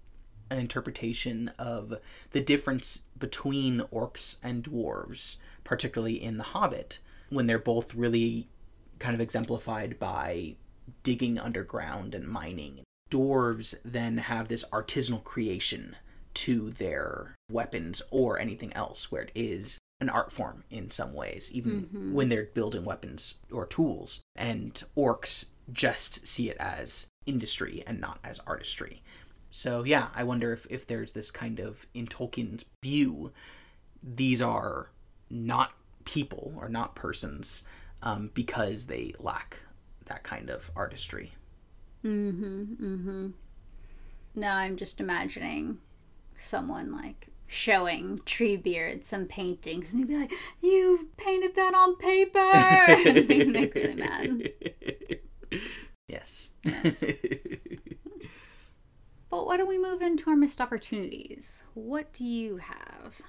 [0.50, 1.94] an interpretation of
[2.30, 6.98] the difference between orcs and dwarves, particularly in The Hobbit,
[7.28, 8.48] when they're both really
[8.98, 10.56] kind of exemplified by
[11.02, 12.80] digging underground and mining.
[13.10, 15.96] Dwarves then have this artisanal creation
[16.34, 21.50] to their weapons or anything else, where it is an art form in some ways,
[21.52, 22.12] even mm-hmm.
[22.12, 24.20] when they're building weapons or tools.
[24.36, 29.02] And orcs just see it as industry and not as artistry.
[29.50, 33.32] So yeah, I wonder if, if there's this kind of in Tolkien's view,
[34.02, 34.90] these are
[35.30, 35.72] not
[36.04, 37.64] people or not persons
[38.02, 39.58] um, because they lack
[40.06, 41.32] that kind of artistry.
[42.04, 42.62] Mm-hmm.
[42.74, 43.28] Mm-hmm.
[44.34, 45.78] Now I'm just imagining
[46.38, 52.38] someone like showing Treebeard some paintings and he'd be like, You painted that on paper
[53.38, 54.50] and make really mad.
[56.08, 56.50] Yes.
[56.64, 57.04] Yes.
[59.30, 61.64] But why don't we move into our missed opportunities?
[61.74, 63.20] What do you have?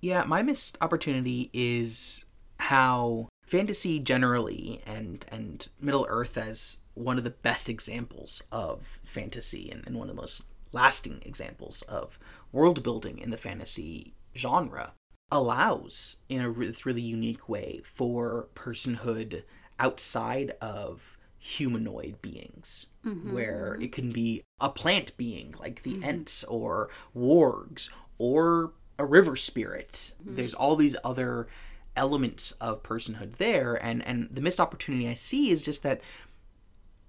[0.00, 2.24] Yeah, my missed opportunity is
[2.58, 9.70] how fantasy generally and and Middle Earth as one of the best examples of fantasy
[9.70, 12.18] and, and one of the most lasting examples of
[12.52, 14.92] world building in the fantasy genre
[15.32, 19.42] allows in a this really unique way for personhood
[19.78, 23.32] outside of humanoid beings mm-hmm.
[23.32, 23.82] where mm-hmm.
[23.82, 26.04] it can be a plant being like the mm-hmm.
[26.04, 30.12] ents or wargs or a river spirit.
[30.22, 31.48] There's all these other
[31.96, 36.00] elements of personhood there and and the missed opportunity i see is just that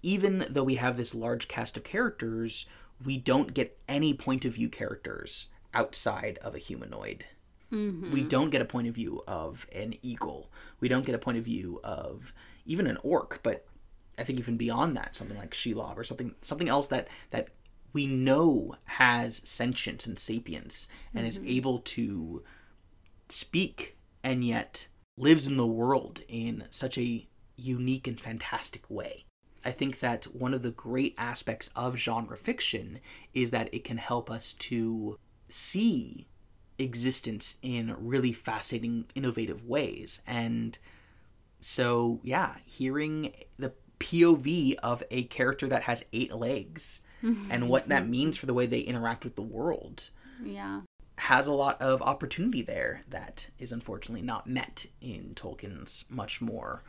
[0.02, 2.66] even though we have this large cast of characters
[3.04, 7.26] we don't get any point of view characters outside of a humanoid.
[7.72, 8.28] We mm-hmm.
[8.28, 10.52] don't get a point of view of an eagle.
[10.82, 12.34] We don't get a point of view of
[12.66, 13.66] even an orc but
[14.18, 17.50] i think even beyond that something like shelob or something something else that that
[17.94, 21.50] we know has sentience and sapience and is mm-hmm.
[21.50, 22.44] able to
[23.28, 24.88] speak and yet
[25.18, 27.28] lives in the world in such a
[27.58, 29.26] unique and fantastic way.
[29.64, 33.00] I think that one of the great aspects of genre fiction
[33.34, 35.18] is that it can help us to
[35.50, 36.28] see
[36.80, 40.22] existence in really fascinating, innovative ways.
[40.26, 40.78] And
[41.60, 48.08] so, yeah, hearing the POV of a character that has eight legs and what that
[48.10, 50.10] means for the way they interact with the world
[50.44, 50.82] Yeah.
[51.20, 56.84] has a lot of opportunity there that is unfortunately not met in Tolkien's much more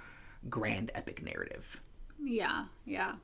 [0.48, 1.82] grand epic narrative.
[2.24, 3.14] Yeah, yeah.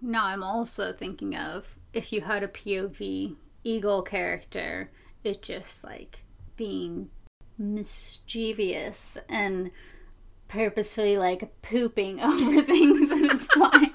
[0.00, 4.90] Now I'm also thinking of if you had a POV eagle character,
[5.24, 6.20] it just like
[6.56, 7.10] being
[7.58, 9.70] mischievous and
[10.46, 13.92] purposefully like pooping over things and it's flying.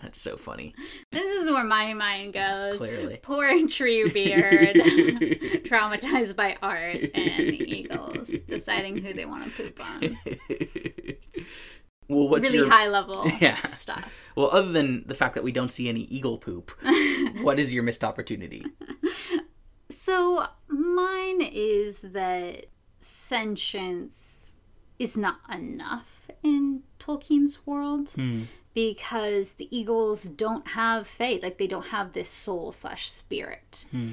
[0.00, 0.74] That's so funny.
[1.10, 2.76] This is where my mind goes.
[2.78, 3.18] clearly.
[3.22, 4.74] Poor Treebeard,
[5.66, 10.18] traumatized by art and eagles, deciding who they want to poop on.
[12.08, 13.56] well, what's really your high level Yeah.
[13.66, 14.12] stuff.
[14.36, 16.70] well, other than the fact that we don't see any eagle poop,
[17.42, 18.64] what is your missed opportunity?
[19.90, 22.66] So mine is that
[23.00, 24.50] sentience
[24.98, 26.06] is not enough
[26.42, 28.42] in Tolkien's world Hmm.
[28.74, 33.86] because the eagles don't have faith, like they don't have this soul slash spirit.
[33.90, 34.12] Hmm.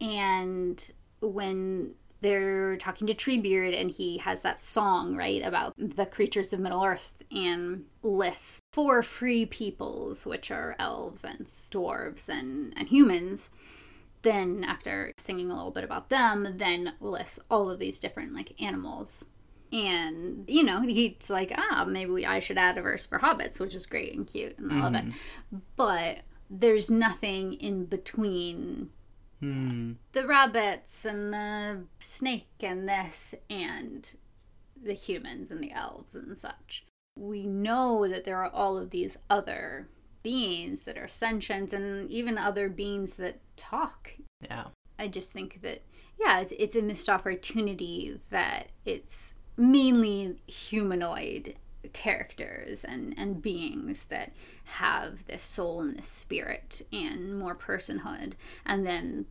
[0.00, 6.52] And when they're talking to Treebeard and he has that song, right, about the creatures
[6.52, 12.88] of Middle Earth and lists four free peoples, which are elves and dwarves and, and
[12.88, 13.50] humans
[14.22, 18.60] then after singing a little bit about them then lists all of these different like
[18.62, 19.24] animals
[19.72, 23.58] and you know he's like ah maybe we, i should add a verse for hobbits
[23.58, 25.04] which is great and cute and i love it
[25.76, 26.18] but
[26.50, 28.90] there's nothing in between
[29.40, 29.94] Hmm.
[30.12, 34.14] the rabbits and the snake and this and
[34.80, 36.84] the humans and the elves and such
[37.18, 39.88] we know that there are all of these other
[40.22, 44.66] beings that are sentient and even other beings that talk Yeah.
[44.96, 45.82] I just think that
[46.20, 51.56] yeah, it's, it's a missed opportunity that it's mainly humanoid
[51.92, 54.32] characters and and beings that
[54.64, 58.34] have this soul and this spirit and more personhood,
[58.64, 59.26] and then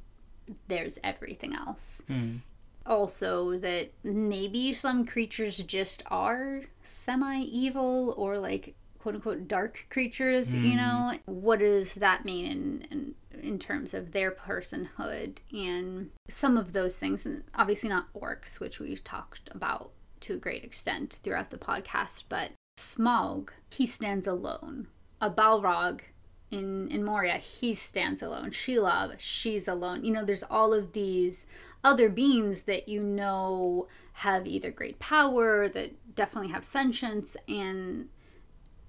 [0.67, 2.03] there's everything else.
[2.07, 2.37] Hmm.
[2.85, 10.53] Also, that maybe some creatures just are semi evil or like quote unquote dark creatures,
[10.53, 10.77] you hmm.
[10.77, 11.13] know?
[11.25, 16.95] What does that mean in, in in terms of their personhood and some of those
[16.95, 19.91] things and obviously not orcs, which we've talked about
[20.21, 24.87] to a great extent throughout the podcast, but Smaug, he stands alone.
[25.19, 26.01] A Balrog
[26.49, 28.51] in in Moria, he stands alone.
[28.51, 30.03] Shelob, she's alone.
[30.03, 31.45] You know, there's all of these
[31.83, 38.09] other beings that you know have either great power, that definitely have sentience, and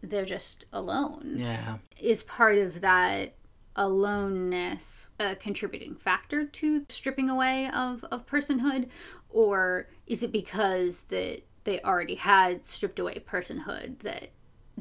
[0.03, 1.37] they're just alone.
[1.39, 1.79] Yeah.
[1.99, 3.35] Is part of that
[3.75, 8.89] aloneness a contributing factor to stripping away of, of personhood?
[9.31, 14.29] Or is it because that they already had stripped away personhood that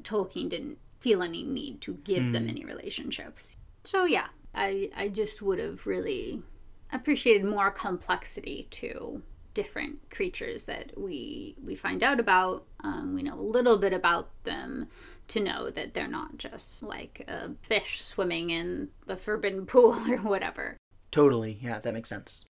[0.01, 2.33] Tolkien didn't feel any need to give mm.
[2.33, 3.55] them any relationships.
[3.83, 6.43] So yeah, I I just would have really
[6.91, 9.21] appreciated more complexity to
[9.53, 12.65] different creatures that we we find out about.
[12.81, 14.89] Um, we know a little bit about them
[15.29, 20.17] to know that they're not just like a fish swimming in the forbidden pool or
[20.17, 20.75] whatever.
[21.09, 22.45] Totally, yeah, that makes sense.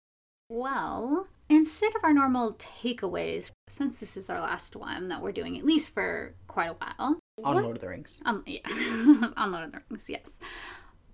[0.50, 5.58] Well, instead of our normal takeaways, since this is our last one that we're doing
[5.58, 7.20] at least for quite a while.
[7.44, 8.22] On what, Lord of the Rings.
[8.26, 8.62] Um, yeah,
[9.38, 10.40] on Lord of the Rings, yes.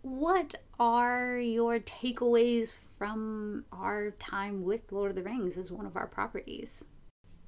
[0.04, 5.96] What are your takeaways from our time with Lord of the Rings as one of
[5.96, 6.84] our properties?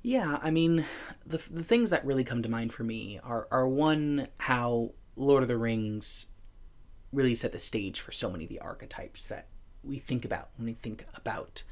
[0.01, 0.85] Yeah, I mean,
[1.25, 5.43] the the things that really come to mind for me are are one how Lord
[5.43, 6.27] of the Rings
[7.11, 9.47] really set the stage for so many of the archetypes that
[9.83, 11.63] we think about when we think about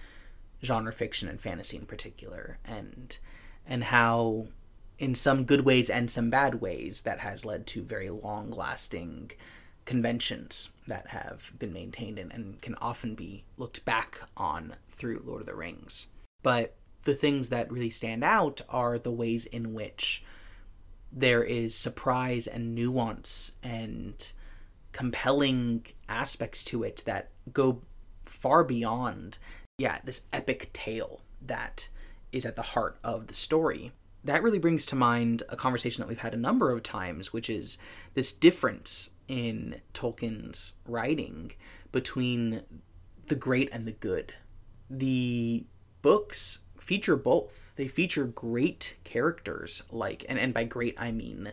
[0.64, 3.18] genre fiction and fantasy in particular, and
[3.66, 4.48] and how
[5.00, 9.32] in some good ways and some bad ways that has led to very long lasting
[9.86, 15.42] conventions that have been maintained and, and can often be looked back on through Lord
[15.42, 16.08] of the Rings.
[16.44, 20.24] But the things that really stand out are the ways in which
[21.12, 24.32] there is surprise and nuance and
[24.92, 27.82] compelling aspects to it that go
[28.26, 29.38] far beyond
[29.78, 31.90] yeah this epic tale that
[32.32, 33.92] is at the heart of the story
[34.24, 37.50] that really brings to mind a conversation that we've had a number of times which
[37.50, 37.78] is
[38.14, 41.52] this difference in Tolkien's writing
[41.92, 42.64] between
[43.28, 44.34] the great and the good
[44.90, 45.66] the
[46.02, 47.74] books feature both.
[47.76, 51.52] They feature great characters, like, and, and by great I mean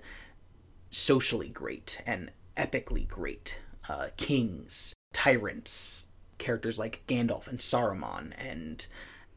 [0.91, 3.59] socially great and epically great.
[3.89, 6.07] Uh, kings, tyrants,
[6.39, 8.87] characters like Gandalf and Saruman and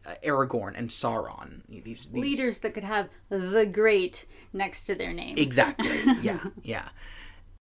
[0.06, 1.62] uh, Aragorn and Sauron.
[1.68, 5.38] These, these leaders that could have the great next to their name.
[5.38, 5.90] Exactly.
[6.22, 6.90] Yeah, yeah.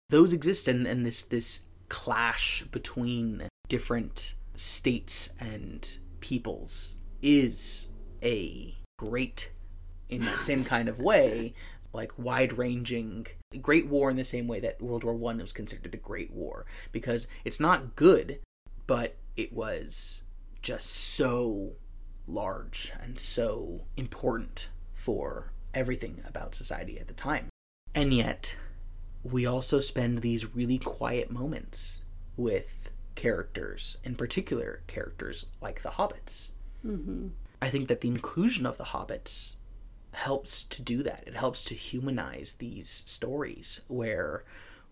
[0.09, 7.89] Those exist, and, and this this clash between different states and peoples is
[8.23, 9.51] a great
[10.09, 11.53] in that same kind of way
[11.93, 13.25] like wide ranging
[13.61, 16.65] great war in the same way that world war one was considered the great war
[16.91, 18.39] because it's not good
[18.88, 20.23] but it was
[20.61, 21.73] just so
[22.27, 27.47] large and so important for everything about society at the time
[27.93, 28.55] and yet
[29.23, 32.03] we also spend these really quiet moments
[32.38, 36.49] with characters in particular characters like the hobbits
[36.86, 37.27] mm-hmm.
[37.61, 39.55] I think that the inclusion of the hobbits
[40.13, 41.23] helps to do that.
[41.25, 44.43] It helps to humanize these stories where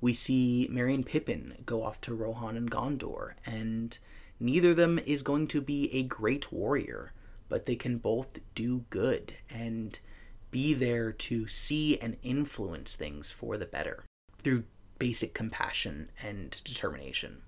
[0.01, 3.97] we see Merry and Pippin go off to Rohan and Gondor, and
[4.39, 7.13] neither of them is going to be a great warrior,
[7.49, 9.99] but they can both do good and
[10.51, 14.03] be there to see and influence things for the better
[14.43, 14.63] through
[14.99, 17.41] basic compassion and determination.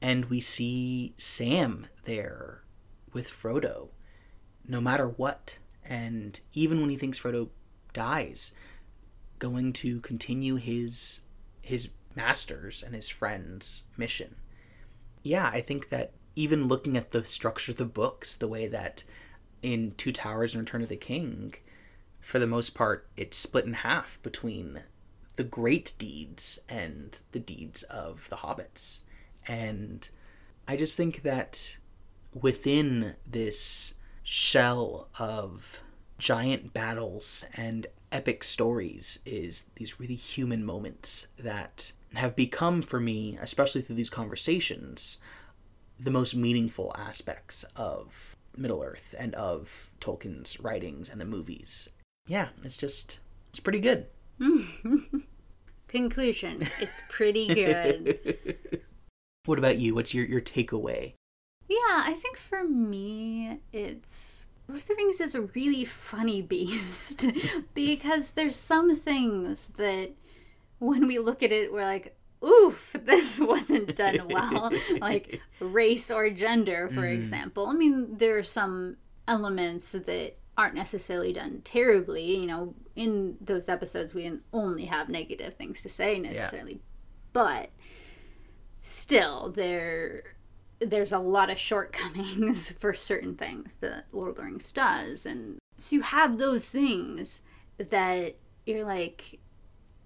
[0.00, 2.62] And we see Sam there
[3.12, 3.88] with Frodo
[4.68, 5.58] no matter what.
[5.84, 7.48] And even when he thinks Frodo
[7.92, 8.54] dies,
[9.38, 11.22] going to continue his
[11.62, 14.36] his master's and his friends' mission.
[15.28, 19.04] Yeah, I think that even looking at the structure of the books, the way that
[19.60, 21.52] in Two Towers and Return of the King,
[22.18, 24.84] for the most part, it's split in half between
[25.36, 29.02] the great deeds and the deeds of the hobbits.
[29.46, 30.08] And
[30.66, 31.76] I just think that
[32.32, 35.78] within this shell of
[36.16, 43.38] giant battles and epic stories is these really human moments that have become for me,
[43.40, 45.18] especially through these conversations,
[45.98, 51.88] the most meaningful aspects of Middle Earth and of Tolkien's writings and the movies.
[52.26, 53.18] Yeah, it's just
[53.50, 54.06] it's pretty good.
[55.88, 58.82] Conclusion: It's pretty good.
[59.44, 59.94] what about you?
[59.94, 61.14] What's your your takeaway?
[61.68, 67.26] Yeah, I think for me, it's Lord of the Rings is a really funny beast
[67.74, 70.10] because there's some things that
[70.78, 74.70] when we look at it, we're like, oof, this wasn't done well.
[75.00, 77.14] like race or gender, for mm.
[77.14, 77.66] example.
[77.66, 82.36] I mean, there are some elements that aren't necessarily done terribly.
[82.36, 86.78] You know, in those episodes, we didn't only have negative things to say necessarily, yeah.
[87.32, 87.70] but
[88.82, 90.34] still, there
[90.80, 95.26] there's a lot of shortcomings for certain things that Lord of the Rings does.
[95.26, 97.40] And so you have those things
[97.78, 99.40] that you're like,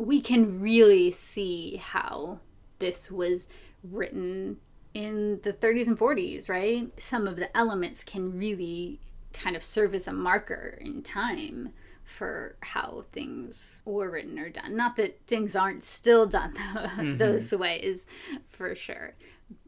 [0.03, 2.41] we can really see how
[2.79, 3.49] this was
[3.85, 4.57] written
[4.95, 6.89] in the 30s and 40s, right?
[7.01, 9.01] Some of the elements can really
[9.33, 11.71] kind of serve as a marker in time
[12.05, 14.77] for how things were written or done.
[14.77, 17.17] Not that things aren't still done mm-hmm.
[17.17, 18.07] those ways,
[18.49, 19.15] for sure.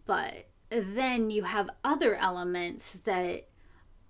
[0.05, 3.47] But then you have other elements that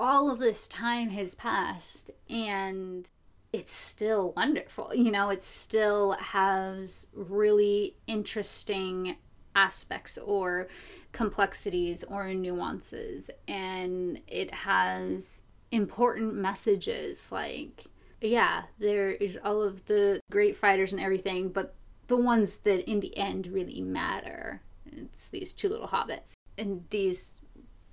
[0.00, 3.08] all of this time has passed and
[3.54, 4.92] it's still wonderful.
[4.92, 9.16] You know, it still has really interesting
[9.54, 10.66] aspects or
[11.12, 13.30] complexities or nuances.
[13.46, 17.84] And it has important messages like,
[18.20, 21.76] yeah, there is all of the great fighters and everything, but
[22.08, 24.62] the ones that in the end really matter.
[24.90, 26.32] It's these two little hobbits.
[26.58, 27.34] And these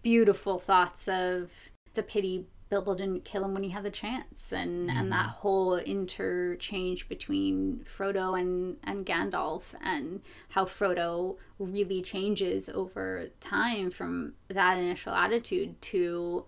[0.02, 1.52] beautiful thoughts of
[1.86, 4.94] it's a pity Bilbo didn't kill him when he had the chance, and mm.
[4.94, 5.40] and that mm-hmm.
[5.42, 14.34] whole interchange between Frodo and and Gandalf, and how Frodo really changes over time from
[14.48, 16.46] that initial attitude to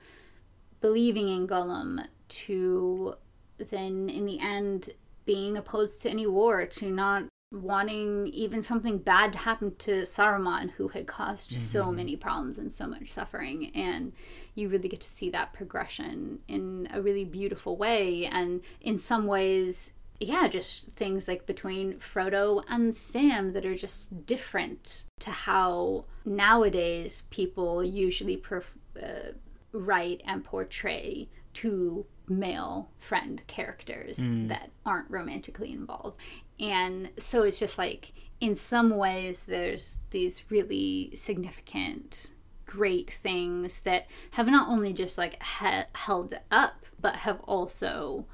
[0.80, 3.16] believing in Gollum to
[3.58, 4.92] then in the end
[5.26, 10.72] being opposed to any war, to not wanting even something bad to happen to Saruman,
[10.72, 11.62] who had caused mm-hmm.
[11.62, 13.72] so many problems and so much suffering.
[13.76, 14.12] And
[14.56, 18.26] you really get to see that progression in a really beautiful way.
[18.26, 24.26] And in some ways, yeah, just things like between Frodo and Sam that are just
[24.26, 29.34] different to how nowadays people usually pref- uh,
[29.72, 34.48] write and portray two male friend characters mm.
[34.48, 36.18] that aren't romantically involved.
[36.64, 42.32] And so it's just like, in some ways, there's these really significant,
[42.66, 48.28] great things that have not only just like he- held up, but have also,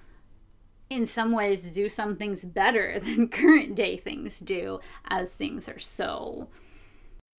[0.91, 5.79] in some ways, do some things better than current day things do, as things are
[5.79, 6.49] so,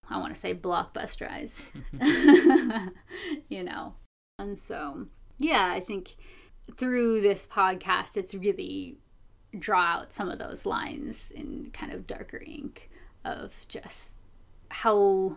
[0.08, 1.68] I want to say, blockbusterized.
[3.48, 3.94] you know?
[4.40, 5.06] And so,
[5.38, 6.16] yeah, I think
[6.76, 8.98] through this podcast, it's really
[9.58, 12.90] draw out some of those lines in kind of darker ink
[13.24, 14.14] of just
[14.68, 15.36] how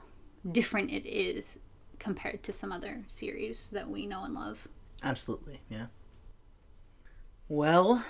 [0.51, 1.57] different it is
[1.99, 4.68] compared to some other series that we know and love.
[5.01, 5.88] Absolutely, yeah.
[7.47, 8.05] Well,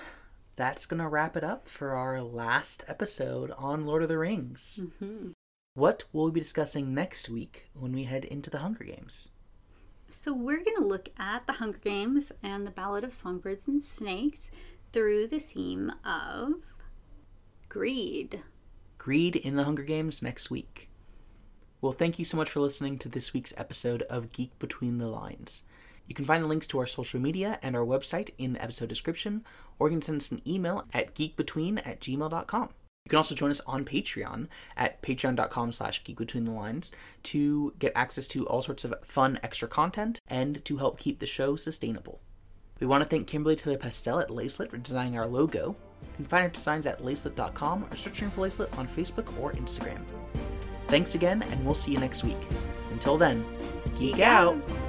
[0.56, 4.84] that's going to wrap it up for our last episode on Lord of the Rings.
[4.84, 5.30] Mm-hmm.
[5.74, 9.32] What will we be discussing next week when we head into the Hunger Games?
[10.08, 13.82] So, we're going to look at the Hunger Games and the Ballad of Songbirds and
[13.82, 14.50] Snakes
[14.94, 16.52] through the theme of
[17.68, 18.44] greed.
[18.96, 20.88] Greed in the Hunger Games next week.
[21.80, 25.08] Well, thank you so much for listening to this week's episode of Geek Between the
[25.08, 25.64] Lines.
[26.06, 28.88] You can find the links to our social media and our website in the episode
[28.88, 29.44] description,
[29.80, 32.68] or you can send us an email at geekbetween at gmail.com.
[33.04, 36.92] You can also join us on Patreon at patreon.com slash geekbetweenthelines
[37.24, 41.26] to get access to all sorts of fun extra content and to help keep the
[41.26, 42.20] show sustainable.
[42.80, 45.76] We want to thank Kimberly Taylor Pastel at Lacelet for designing our logo.
[46.02, 50.02] You can find her designs at lacelet.com or searching for Lacelet on Facebook or Instagram.
[50.88, 52.36] Thanks again, and we'll see you next week.
[52.92, 53.44] Until then,
[53.98, 54.56] geek, geek out.
[54.56, 54.83] out.